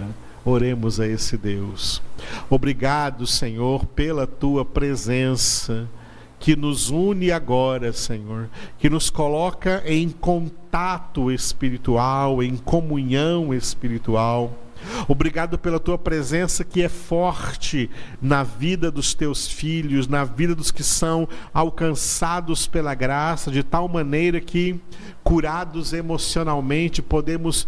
Oremos 0.44 1.00
a 1.00 1.06
esse 1.06 1.38
Deus. 1.38 2.02
Obrigado, 2.50 3.26
Senhor, 3.26 3.86
pela 3.86 4.26
tua 4.26 4.62
presença 4.62 5.88
que 6.38 6.54
nos 6.54 6.90
une 6.90 7.32
agora, 7.32 7.94
Senhor, 7.94 8.50
que 8.78 8.90
nos 8.90 9.08
coloca 9.08 9.82
em 9.86 10.10
contato 10.10 11.32
espiritual, 11.32 12.42
em 12.42 12.56
comunhão 12.56 13.54
espiritual 13.54 14.65
Obrigado 15.08 15.58
pela 15.58 15.78
tua 15.78 15.98
presença 15.98 16.64
que 16.64 16.82
é 16.82 16.88
forte 16.88 17.90
na 18.20 18.42
vida 18.42 18.90
dos 18.90 19.14
teus 19.14 19.48
filhos, 19.48 20.08
na 20.08 20.24
vida 20.24 20.54
dos 20.54 20.70
que 20.70 20.82
são 20.82 21.28
alcançados 21.52 22.66
pela 22.66 22.94
graça, 22.94 23.50
de 23.50 23.62
tal 23.62 23.88
maneira 23.88 24.40
que, 24.40 24.80
curados 25.22 25.92
emocionalmente, 25.92 27.02
podemos 27.02 27.66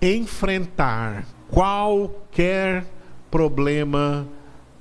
enfrentar 0.00 1.26
qualquer 1.50 2.86
problema 3.30 4.26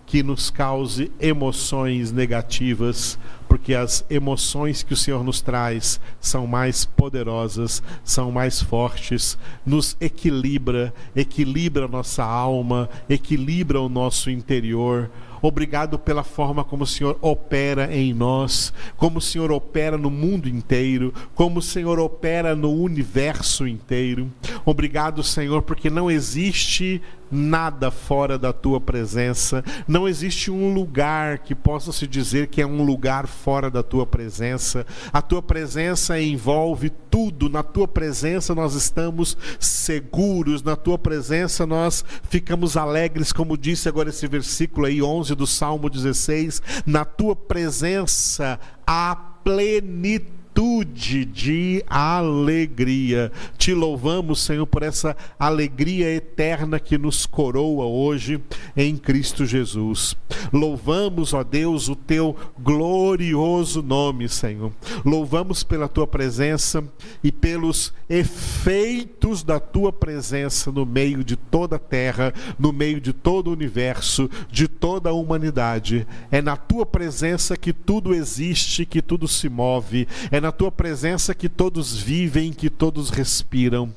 que 0.05 0.23
nos 0.23 0.49
cause 0.49 1.11
emoções 1.19 2.11
negativas, 2.11 3.19
porque 3.49 3.73
as 3.73 4.05
emoções 4.09 4.83
que 4.83 4.93
o 4.93 4.97
Senhor 4.97 5.23
nos 5.23 5.41
traz 5.41 5.99
são 6.21 6.47
mais 6.47 6.85
poderosas, 6.85 7.83
são 8.03 8.31
mais 8.31 8.61
fortes, 8.61 9.37
nos 9.65 9.97
equilibra, 9.99 10.93
equilibra 11.15 11.85
a 11.85 11.89
nossa 11.89 12.23
alma, 12.23 12.87
equilibra 13.09 13.81
o 13.81 13.89
nosso 13.89 14.29
interior 14.29 15.09
Obrigado 15.41 15.97
pela 15.97 16.23
forma 16.23 16.63
como 16.63 16.83
o 16.83 16.87
Senhor 16.87 17.17
opera 17.21 17.95
em 17.95 18.13
nós, 18.13 18.73
como 18.97 19.19
o 19.19 19.21
Senhor 19.21 19.51
opera 19.51 19.97
no 19.97 20.09
mundo 20.09 20.49
inteiro, 20.49 21.13
como 21.33 21.59
o 21.59 21.61
Senhor 21.61 21.97
opera 21.97 22.55
no 22.55 22.73
universo 22.73 23.65
inteiro. 23.65 24.29
Obrigado, 24.69 25.23
Senhor, 25.23 25.63
porque 25.63 25.89
não 25.89 26.11
existe 26.11 27.01
nada 27.31 27.89
fora 27.89 28.37
da 28.37 28.53
tua 28.53 28.79
presença. 28.79 29.63
Não 29.87 30.07
existe 30.07 30.51
um 30.51 30.71
lugar 30.71 31.39
que 31.39 31.55
possa 31.55 31.91
se 31.91 32.05
dizer 32.05 32.49
que 32.49 32.61
é 32.61 32.67
um 32.67 32.83
lugar 32.83 33.25
fora 33.25 33.71
da 33.71 33.81
tua 33.81 34.05
presença. 34.05 34.85
A 35.11 35.23
tua 35.23 35.41
presença 35.41 36.21
envolve 36.21 36.91
tudo. 37.09 37.49
Na 37.49 37.63
tua 37.63 37.87
presença 37.87 38.53
nós 38.53 38.75
estamos 38.75 39.35
seguros. 39.59 40.61
Na 40.61 40.75
tua 40.75 40.99
presença 40.99 41.65
nós 41.65 42.05
ficamos 42.29 42.77
alegres, 42.77 43.33
como 43.33 43.57
disse 43.57 43.89
agora 43.89 44.09
esse 44.09 44.27
versículo 44.27 44.85
aí 44.85 45.01
11 45.01 45.33
do 45.33 45.47
Salmo 45.47 45.89
16. 45.89 46.61
Na 46.85 47.03
tua 47.03 47.35
presença 47.35 48.59
há 48.85 49.15
plenitude 49.43 50.38
plenitude 50.53 51.25
de 51.25 51.83
alegria. 51.87 53.31
Te 53.57 53.73
louvamos, 53.73 54.41
Senhor, 54.41 54.65
por 54.65 54.83
essa 54.83 55.15
alegria 55.37 56.13
eterna 56.13 56.79
que 56.79 56.97
nos 56.97 57.25
coroa 57.25 57.85
hoje 57.85 58.41
em 58.75 58.97
Cristo 58.97 59.45
Jesus. 59.45 60.15
Louvamos, 60.51 61.33
ó 61.33 61.43
Deus, 61.43 61.87
o 61.87 61.95
teu 61.95 62.35
glorioso 62.59 63.81
nome, 63.81 64.27
Senhor. 64.27 64.71
Louvamos 65.05 65.63
pela 65.63 65.87
tua 65.87 66.07
presença 66.07 66.83
e 67.23 67.31
pelos 67.31 67.93
efeitos 68.09 69.43
da 69.43 69.59
tua 69.59 69.91
presença 69.91 70.71
no 70.71 70.85
meio 70.85 71.23
de 71.23 71.35
toda 71.35 71.75
a 71.75 71.79
terra, 71.79 72.33
no 72.57 72.73
meio 72.73 72.99
de 72.99 73.13
todo 73.13 73.47
o 73.47 73.53
universo, 73.53 74.29
de 74.51 74.67
toda 74.67 75.09
a 75.09 75.13
humanidade. 75.13 76.07
É 76.31 76.41
na 76.41 76.57
tua 76.57 76.85
presença 76.85 77.55
que 77.55 77.71
tudo 77.71 78.13
existe, 78.13 78.85
que 78.85 79.01
tudo 79.01 79.27
se 79.27 79.47
move. 79.47 80.07
É 80.31 80.38
na 80.41 80.49
na 80.49 80.51
tua 80.51 80.71
presença 80.71 81.35
que 81.35 81.47
todos 81.47 81.95
vivem, 81.95 82.51
que 82.51 82.71
todos 82.71 83.11
respiram. 83.11 83.93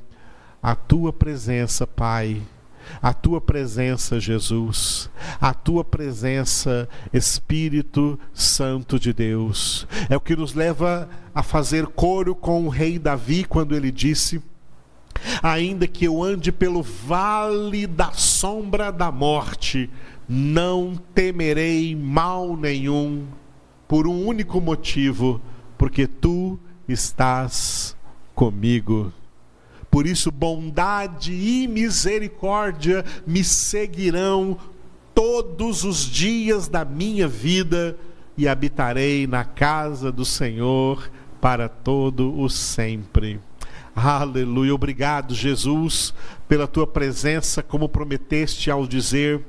A 0.63 0.75
tua 0.75 1.11
presença, 1.11 1.87
Pai, 1.87 2.43
a 3.01 3.15
tua 3.15 3.41
presença, 3.41 4.21
Jesus, 4.21 5.09
a 5.41 5.55
tua 5.55 5.83
presença, 5.83 6.87
Espírito 7.11 8.21
Santo 8.35 9.01
de 9.01 9.15
Deus, 9.15 9.87
é 10.11 10.17
o 10.17 10.21
que 10.21 10.37
nos 10.37 10.53
leva 10.53 11.09
a 11.35 11.43
fazer 11.43 11.87
coro 11.87 12.35
com 12.35 12.67
o 12.67 12.69
rei 12.69 12.99
Davi 12.99 13.45
quando 13.45 13.75
ele 13.75 13.91
disse: 13.91 14.43
Ainda 15.43 15.87
que 15.87 16.05
eu 16.05 16.23
ande 16.23 16.53
pelo 16.53 16.83
vale 16.83 17.87
da 17.87 18.13
sombra 18.13 18.93
da 18.93 19.11
morte, 19.11 19.89
não 20.29 21.01
temerei 21.15 21.97
mal 21.97 22.59
nenhum, 22.59 23.27
por 23.89 24.07
um 24.07 24.27
único 24.27 24.61
motivo 24.61 25.41
porque 25.77 26.07
tu 26.07 26.59
estás 26.89 27.97
comigo. 28.35 29.13
Por 29.91 30.07
isso, 30.07 30.31
bondade 30.31 31.33
e 31.33 31.69
misericórdia 31.69 33.05
me 33.27 33.45
seguirão 33.45 34.57
todos 35.15 35.85
os 35.85 36.07
dias 36.07 36.67
da 36.67 36.85
minha 36.85 37.29
vida 37.29 37.97
e 38.37 38.49
habitarei 38.49 39.27
na 39.27 39.45
casa 39.45 40.11
do 40.11 40.25
Senhor 40.25 41.11
para 41.41 41.69
todo 41.69 42.39
o 42.41 42.49
sempre. 42.49 43.39
Aleluia. 43.95 44.75
Obrigado, 44.75 45.35
Jesus, 45.35 46.15
pela 46.49 46.67
tua 46.67 46.87
presença, 46.87 47.63
como 47.63 47.89
prometeste 47.89 48.71
ao 48.71 48.87
dizer: 48.87 49.43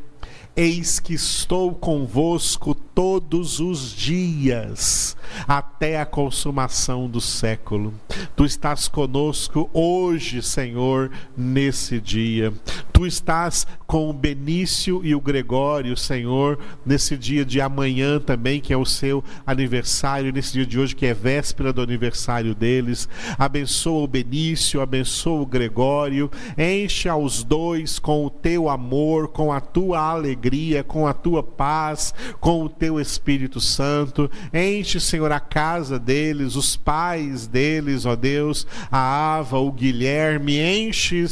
Eis 0.55 0.99
que 0.99 1.13
estou 1.13 1.73
convosco 1.73 2.75
todos 2.93 3.59
os 3.59 3.91
dias, 3.93 5.17
até 5.47 5.99
a 5.99 6.05
consumação 6.05 7.09
do 7.09 7.19
século. 7.19 7.93
Tu 8.35 8.45
estás 8.45 8.87
conosco 8.87 9.69
hoje, 9.73 10.41
Senhor, 10.41 11.11
nesse 11.35 11.99
dia. 11.99 12.53
Tu 12.91 13.07
estás 13.07 13.65
com 13.87 14.09
o 14.09 14.13
Benício 14.13 15.01
e 15.03 15.15
o 15.15 15.21
Gregório, 15.21 15.97
Senhor, 15.97 16.59
nesse 16.85 17.17
dia 17.17 17.43
de 17.43 17.59
amanhã 17.59 18.19
também, 18.19 18.61
que 18.61 18.71
é 18.71 18.77
o 18.77 18.85
seu 18.85 19.23
aniversário, 19.45 20.31
nesse 20.31 20.53
dia 20.53 20.65
de 20.65 20.79
hoje, 20.79 20.95
que 20.95 21.05
é 21.05 21.13
véspera 21.13 21.73
do 21.73 21.81
aniversário 21.81 22.53
deles. 22.53 23.09
Abençoa 23.37 24.03
o 24.03 24.07
Benício, 24.07 24.81
abençoa 24.81 25.41
o 25.41 25.45
Gregório, 25.45 26.29
enche 26.57 27.09
aos 27.09 27.43
dois 27.43 27.97
com 27.97 28.25
o 28.25 28.29
teu 28.29 28.69
amor, 28.69 29.29
com 29.29 29.51
a 29.51 29.59
tua 29.59 29.99
alegria 29.99 30.83
com 30.83 31.07
a 31.07 31.13
tua 31.13 31.41
paz, 31.41 32.13
com 32.39 32.63
o 32.63 32.69
teu 32.69 32.82
Espírito 32.99 33.59
Santo. 33.59 34.29
Enche, 34.53 34.99
Senhor, 34.99 35.31
a 35.31 35.39
casa 35.39 35.99
deles, 35.99 36.55
os 36.55 36.75
pais 36.75 37.47
deles, 37.47 38.05
ó 38.05 38.15
Deus, 38.15 38.65
a 38.91 39.35
Ava, 39.37 39.57
o 39.57 39.71
Guilherme, 39.71 40.59
enche 40.59 41.25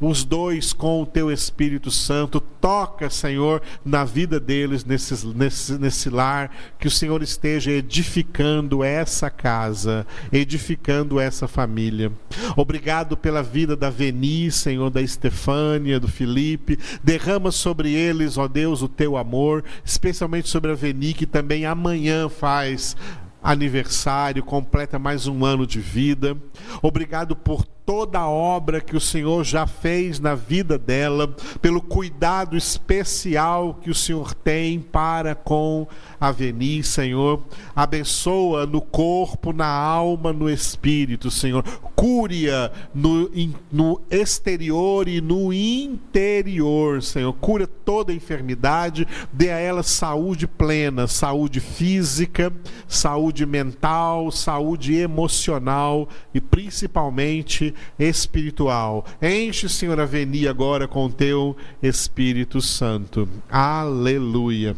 os 0.00 0.24
dois 0.24 0.72
com 0.72 1.02
o 1.02 1.06
teu 1.06 1.30
Espírito 1.30 1.90
Santo. 1.90 2.40
Toca, 2.40 3.08
Senhor, 3.08 3.62
na 3.84 4.04
vida 4.04 4.40
deles, 4.40 4.84
nesse, 4.84 5.26
nesse, 5.28 5.78
nesse 5.78 6.10
lar, 6.10 6.50
que 6.78 6.88
o 6.88 6.90
Senhor 6.90 7.22
esteja 7.22 7.70
edificando 7.70 8.82
essa 8.82 9.30
casa, 9.30 10.06
edificando 10.32 11.20
essa 11.20 11.46
família. 11.46 12.10
Obrigado 12.56 13.16
pela 13.16 13.42
vida 13.42 13.76
da 13.76 13.90
Veni, 13.90 14.50
Senhor, 14.50 14.90
da 14.90 15.00
Estefânia, 15.00 16.00
do 16.00 16.08
Felipe. 16.08 16.78
Derrama 17.02 17.50
sobre 17.52 17.92
eles, 17.92 18.36
ó 18.36 18.48
Deus, 18.48 18.82
o 18.82 18.88
teu 18.88 19.16
amor, 19.16 19.64
especialmente 19.84 20.48
sobre 20.48 20.72
a 20.72 20.74
Veni, 20.74 20.97
que 21.14 21.26
também 21.26 21.64
amanhã 21.64 22.28
faz 22.28 22.96
aniversário, 23.42 24.42
completa 24.42 24.98
mais 24.98 25.26
um 25.26 25.44
ano 25.44 25.66
de 25.66 25.80
vida. 25.80 26.36
Obrigado 26.82 27.34
por 27.36 27.64
toda 27.88 28.18
a 28.18 28.28
obra 28.28 28.82
que 28.82 28.94
o 28.94 29.00
Senhor 29.00 29.42
já 29.42 29.66
fez 29.66 30.20
na 30.20 30.34
vida 30.34 30.76
dela, 30.76 31.34
pelo 31.62 31.80
cuidado 31.80 32.54
especial 32.54 33.78
que 33.80 33.88
o 33.88 33.94
Senhor 33.94 34.34
tem 34.34 34.78
para 34.78 35.34
com 35.34 35.88
a 36.20 36.30
Veni, 36.30 36.82
Senhor. 36.82 37.42
Abençoa 37.74 38.66
no 38.66 38.82
corpo, 38.82 39.54
na 39.54 39.66
alma, 39.66 40.34
no 40.34 40.50
espírito, 40.50 41.30
Senhor. 41.30 41.62
Cúria 41.96 42.70
no, 42.94 43.30
no 43.72 44.02
exterior 44.10 45.08
e 45.08 45.22
no 45.22 45.50
interior, 45.50 47.02
Senhor. 47.02 47.32
Cura 47.32 47.66
toda 47.66 48.12
enfermidade, 48.12 49.08
dê 49.32 49.50
a 49.50 49.58
ela 49.58 49.82
saúde 49.82 50.46
plena, 50.46 51.06
saúde 51.06 51.58
física, 51.58 52.52
saúde 52.86 53.46
mental, 53.46 54.30
saúde 54.30 54.94
emocional 54.94 56.06
e 56.34 56.40
principalmente 56.40 57.74
espiritual. 57.98 59.04
Enche, 59.20 59.68
Senhor, 59.68 59.98
a 60.00 60.04
Veni 60.04 60.46
agora 60.46 60.88
com 60.88 61.10
teu 61.10 61.56
Espírito 61.82 62.60
Santo. 62.60 63.28
Aleluia. 63.50 64.76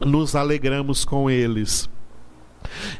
Nos 0.00 0.34
alegramos 0.34 1.04
com 1.04 1.30
eles. 1.30 1.88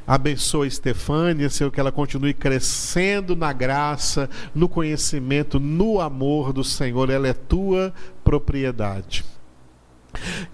Abençoa 0.07 0.67
Estefânia, 0.67 1.49
Senhor, 1.49 1.71
que 1.71 1.81
ela 1.81 1.93
continue 1.93 2.35
crescendo 2.35 3.35
na 3.37 3.53
graça, 3.53 4.29
no 4.55 4.69
conhecimento, 4.69 5.59
no 5.59 6.01
amor 6.01 6.53
do 6.53 6.65
Senhor. 6.65 7.11
Ela 7.11 7.29
é 7.29 7.33
tua 7.33 7.93
propriedade. 8.25 9.25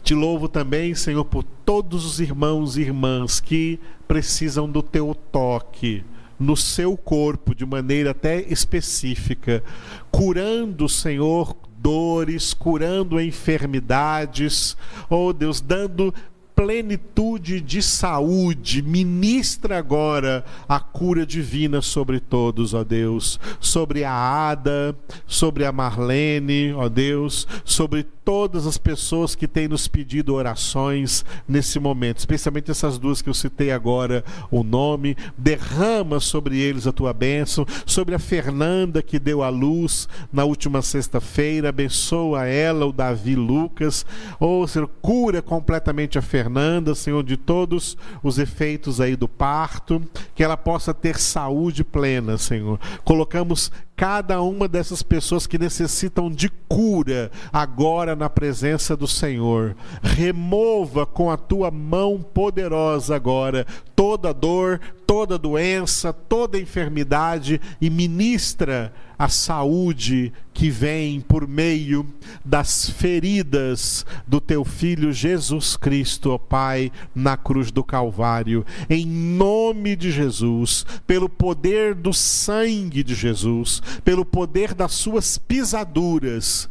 Te 0.03 0.15
louvo 0.15 0.49
também, 0.49 0.95
Senhor, 0.95 1.25
por 1.25 1.43
todos 1.43 2.05
os 2.05 2.21
irmãos 2.21 2.77
e 2.77 2.83
irmãs 2.83 3.41
que 3.41 3.81
precisam 4.07 4.71
do 4.71 4.83
teu 4.83 5.15
toque 5.15 6.05
no 6.39 6.57
seu 6.57 6.97
corpo 6.97 7.55
de 7.55 7.67
maneira 7.67 8.13
até 8.13 8.41
específica, 8.43 9.63
curando, 10.11 10.89
Senhor, 10.89 11.57
dores, 11.79 12.55
curando 12.55 13.21
enfermidades, 13.21 14.77
oh 15.09 15.33
Deus, 15.33 15.61
dando 15.61 16.13
plenitude 16.59 17.61
de 17.61 17.81
saúde, 17.81 18.83
ministra 18.83 19.79
agora 19.79 20.45
a 20.69 20.81
cura 20.81 21.25
divina 21.25 21.81
sobre 21.81 22.19
todos, 22.19 22.75
ó 22.75 22.83
Deus, 22.83 23.39
sobre 23.61 24.03
a 24.03 24.13
Ada, 24.13 24.97
sobre 25.25 25.65
a 25.65 25.71
Marlene, 25.71 26.73
ó 26.73 26.89
Deus, 26.89 27.47
sobre 27.65 28.03
todas 28.29 28.67
as 28.67 28.77
pessoas 28.77 29.35
que 29.35 29.49
têm 29.49 29.67
nos 29.67 29.89
pedido 29.89 30.35
orações 30.35 31.25
nesse 31.49 31.81
momento, 31.81 32.19
especialmente 32.19 32.71
essas 32.71 32.99
duas 32.99 33.23
que 33.23 33.31
eu 33.31 33.33
citei 33.33 33.71
agora 33.71 34.23
o 34.51 34.63
nome. 34.63 35.17
Derrama 35.35 36.21
sobre 36.21 36.61
eles 36.61 36.87
a 36.87 36.93
tua 36.93 37.15
bênção, 37.15 37.65
sobre 37.87 38.15
a 38.15 38.19
Fernanda 38.19 39.01
que 39.01 39.19
deu 39.19 39.43
a 39.43 39.49
luz 39.49 40.07
na 40.31 40.45
última 40.45 40.83
sexta-feira. 40.83 41.71
Abençoa 41.71 42.45
ela, 42.45 42.85
o 42.85 42.93
Davi 42.93 43.35
Lucas. 43.35 44.05
Ou, 44.39 44.63
oh, 44.63 44.69
Senhor, 44.69 44.91
cura 45.01 45.41
completamente 45.41 46.19
a 46.19 46.23
Fernanda, 46.23 46.95
Senhor, 46.95 47.25
de 47.25 47.39
todos 47.39 47.97
os 48.23 48.39
efeitos 48.39 49.01
aí 49.01 49.17
do 49.17 49.27
parto, 49.27 50.03
que 50.35 50.45
ela 50.45 50.59
possa 50.59 50.93
ter 50.93 51.19
saúde 51.19 51.83
plena, 51.83 52.37
Senhor. 52.37 52.79
Colocamos 53.05 53.73
cada 53.99 54.41
uma 54.41 54.69
dessas 54.69 55.03
pessoas 55.03 55.45
que 55.45 55.59
necessitam 55.59 56.31
de 56.31 56.49
cura 56.69 57.33
agora 57.53 58.15
na 58.19 58.29
presença 58.29 58.97
do 58.97 59.07
Senhor. 59.07 59.77
Remova 60.03 61.07
com 61.07 61.31
a 61.31 61.37
tua 61.37 61.71
mão 61.71 62.21
poderosa 62.21 63.17
agora 63.17 63.65
toda 63.99 64.33
dor, 64.33 64.81
toda 65.05 65.37
doença, 65.37 66.13
toda 66.13 66.57
enfermidade 66.57 67.61
e 67.81 67.91
ministra 67.91 68.93
a 69.19 69.29
saúde 69.29 70.33
que 70.55 70.71
vem 70.71 71.21
por 71.21 71.49
meio 71.49 72.07
das 72.45 72.89
feridas 72.89 74.07
do 74.25 74.41
teu 74.41 74.65
filho 74.65 75.13
Jesus 75.13 75.77
Cristo, 75.77 76.31
ó 76.31 76.39
Pai, 76.39 76.93
na 77.13 77.37
cruz 77.37 77.73
do 77.73 77.83
Calvário. 77.83 78.65
Em 78.89 79.05
nome 79.05 79.97
de 79.97 80.13
Jesus, 80.13 80.87
pelo 81.05 81.29
poder 81.29 81.93
do 81.97 82.13
sangue 82.13 83.03
de 83.03 83.17
Jesus, 83.17 83.83
pelo 84.05 84.25
poder 84.25 84.75
das 84.75 84.93
suas 84.93 85.39
pisaduras, 85.39 86.69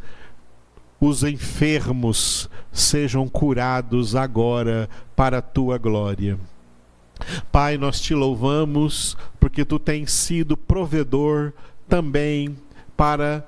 os 1.00 1.22
enfermos 1.22 2.48
sejam 2.72 3.28
curados 3.28 4.16
agora 4.16 4.88
para 5.14 5.38
a 5.38 5.42
tua 5.42 5.78
glória. 5.78 6.38
Pai, 7.50 7.76
nós 7.76 8.00
te 8.00 8.14
louvamos 8.14 9.16
porque 9.40 9.64
tu 9.64 9.78
tens 9.78 10.12
sido 10.12 10.56
provedor 10.56 11.52
também 11.88 12.56
para 12.96 13.46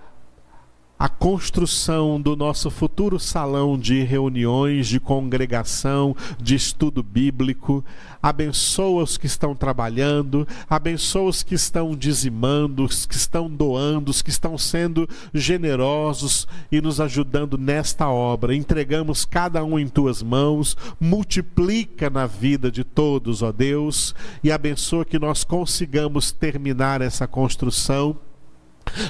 a 1.00 1.08
construção 1.08 2.20
do 2.20 2.36
nosso 2.36 2.70
futuro 2.70 3.18
salão 3.18 3.78
de 3.78 4.02
reuniões, 4.02 4.86
de 4.86 5.00
congregação, 5.00 6.14
de 6.38 6.54
estudo 6.54 7.02
bíblico. 7.02 7.82
Abençoa 8.22 9.04
os 9.04 9.16
que 9.16 9.24
estão 9.24 9.54
trabalhando, 9.54 10.46
abençoa 10.68 11.30
os 11.30 11.42
que 11.42 11.54
estão 11.54 11.96
dizimando, 11.96 12.84
os 12.84 13.06
que 13.06 13.14
estão 13.14 13.48
doando, 13.48 14.10
os 14.10 14.20
que 14.20 14.28
estão 14.28 14.58
sendo 14.58 15.08
generosos 15.32 16.46
e 16.70 16.82
nos 16.82 17.00
ajudando 17.00 17.56
nesta 17.56 18.06
obra. 18.10 18.54
Entregamos 18.54 19.24
cada 19.24 19.64
um 19.64 19.78
em 19.78 19.88
tuas 19.88 20.22
mãos, 20.22 20.76
multiplica 21.00 22.10
na 22.10 22.26
vida 22.26 22.70
de 22.70 22.84
todos, 22.84 23.40
ó 23.40 23.50
Deus, 23.50 24.14
e 24.44 24.52
abençoa 24.52 25.06
que 25.06 25.18
nós 25.18 25.44
consigamos 25.44 26.30
terminar 26.30 27.00
essa 27.00 27.26
construção 27.26 28.18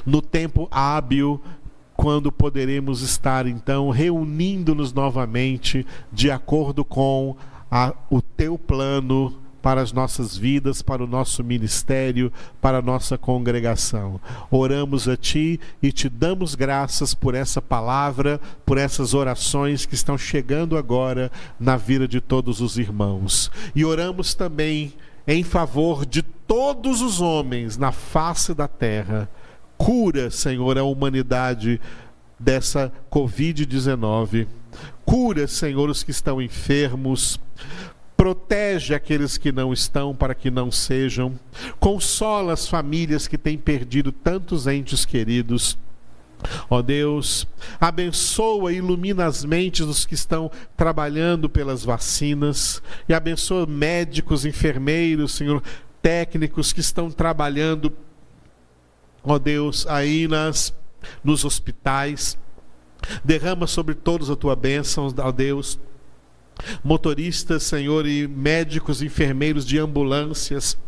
no 0.05 0.21
tempo 0.21 0.69
hábil 0.71 1.41
quando 2.01 2.33
poderemos 2.33 3.03
estar 3.03 3.47
então 3.47 3.91
reunindo-nos 3.91 4.91
novamente 4.91 5.87
de 6.11 6.31
acordo 6.31 6.83
com 6.83 7.37
a, 7.71 7.93
o 8.09 8.23
teu 8.23 8.57
plano 8.57 9.39
para 9.61 9.83
as 9.83 9.93
nossas 9.93 10.35
vidas, 10.35 10.81
para 10.81 11.05
o 11.05 11.07
nosso 11.07 11.45
ministério, 11.45 12.33
para 12.59 12.79
a 12.79 12.83
nossa 12.83 13.19
congregação. 13.19 14.19
Oramos 14.51 15.09
a 15.09 15.15
Ti 15.15 15.61
e 15.83 15.93
te 15.93 16.09
damos 16.09 16.55
graças 16.55 17.13
por 17.13 17.35
essa 17.35 17.61
palavra, 17.61 18.41
por 18.65 18.79
essas 18.79 19.13
orações 19.13 19.85
que 19.85 19.95
estão 19.95 20.17
chegando 20.17 20.79
agora 20.79 21.31
na 21.61 21.77
vida 21.77 22.09
de 22.09 22.19
todos 22.19 22.63
os 22.63 22.79
irmãos. 22.79 23.51
E 23.75 23.85
oramos 23.85 24.33
também 24.33 24.95
em 25.27 25.45
favor 25.45 26.07
de 26.07 26.23
todos 26.23 27.03
os 27.03 27.21
homens 27.21 27.77
na 27.77 27.93
face 27.93 28.55
da 28.55 28.67
terra 28.67 29.29
Cura, 29.81 30.31
Senhor, 30.31 30.77
a 30.77 30.85
humanidade 30.85 31.81
dessa 32.39 32.93
Covid-19. 33.11 34.47
Cura, 35.07 35.47
Senhor, 35.47 35.89
os 35.89 36.03
que 36.03 36.11
estão 36.11 36.41
enfermos. 36.41 37.41
Protege 38.15 38.95
aqueles 38.95 39.39
que 39.39 39.51
não 39.51 39.73
estão 39.73 40.15
para 40.15 40.35
que 40.35 40.51
não 40.51 40.71
sejam. 40.71 41.33
Consola 41.81 42.53
as 42.53 42.69
famílias 42.69 43.27
que 43.27 43.39
têm 43.39 43.57
perdido 43.57 44.13
tantos 44.13 44.67
entes 44.67 45.07
queridos. 45.07 45.79
Ó 46.69 46.83
Deus, 46.83 47.49
abençoa 47.81 48.75
e 48.75 48.77
ilumina 48.77 49.25
as 49.25 49.47
mentes 49.47 49.87
dos 49.87 50.05
que 50.05 50.15
estão 50.15 50.51
trabalhando 50.77 51.49
pelas 51.49 51.83
vacinas 51.83 52.83
e 53.09 53.15
abençoa 53.15 53.65
médicos, 53.67 54.45
enfermeiros, 54.45 55.33
Senhor, 55.33 55.63
técnicos 56.03 56.71
que 56.71 56.81
estão 56.81 57.11
trabalhando 57.11 57.91
ó 59.25 59.39
Deus, 59.39 59.87
aí 59.87 60.27
nas, 60.29 60.75
nos 61.23 61.45
hospitais. 61.45 62.39
Derrama 63.25 63.67
sobre 63.67 63.95
todos 63.95 64.31
a 64.31 64.37
tua 64.37 64.55
bênção, 64.55 65.13
ó 65.19 65.33
Deus. 65.33 65.79
Motoristas, 66.85 67.63
Senhor, 67.63 68.07
e 68.07 68.29
médicos, 68.29 69.03
enfermeiros 69.03 69.65
de 69.65 69.79
ambulâncias. 69.79 70.79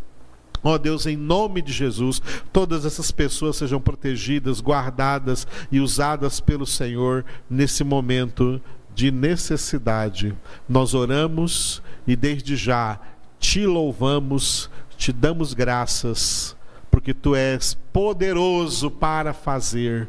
Ó 0.62 0.78
Deus, 0.78 1.06
em 1.06 1.16
nome 1.16 1.60
de 1.60 1.72
Jesus, 1.72 2.22
todas 2.52 2.84
essas 2.84 3.10
pessoas 3.10 3.56
sejam 3.56 3.80
protegidas, 3.80 4.60
guardadas 4.60 5.46
e 5.72 5.80
usadas 5.80 6.38
pelo 6.38 6.66
Senhor 6.66 7.24
nesse 7.50 7.82
momento 7.82 8.60
de 8.94 9.10
necessidade. 9.10 10.36
Nós 10.68 10.94
oramos 10.94 11.82
e 12.06 12.14
desde 12.14 12.54
já 12.54 13.00
te 13.40 13.66
louvamos, 13.66 14.70
te 14.96 15.12
damos 15.12 15.52
graças 15.52 16.56
porque 16.92 17.14
tu 17.14 17.34
és 17.34 17.72
poderoso 17.90 18.90
para 18.90 19.32
fazer 19.32 20.08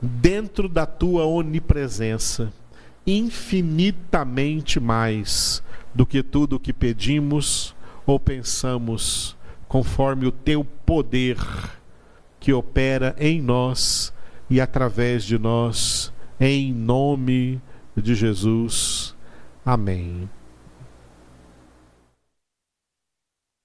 dentro 0.00 0.68
da 0.68 0.86
tua 0.86 1.26
onipresença 1.26 2.52
infinitamente 3.04 4.78
mais 4.78 5.62
do 5.94 6.06
que 6.06 6.22
tudo 6.22 6.56
o 6.56 6.60
que 6.60 6.72
pedimos 6.72 7.74
ou 8.06 8.20
pensamos, 8.20 9.36
conforme 9.66 10.26
o 10.26 10.32
teu 10.32 10.64
poder 10.64 11.38
que 12.38 12.52
opera 12.52 13.16
em 13.18 13.42
nós 13.42 14.12
e 14.48 14.60
através 14.60 15.24
de 15.24 15.38
nós, 15.38 16.12
em 16.38 16.72
nome 16.72 17.60
de 17.96 18.14
Jesus. 18.14 19.14
Amém. 19.66 20.28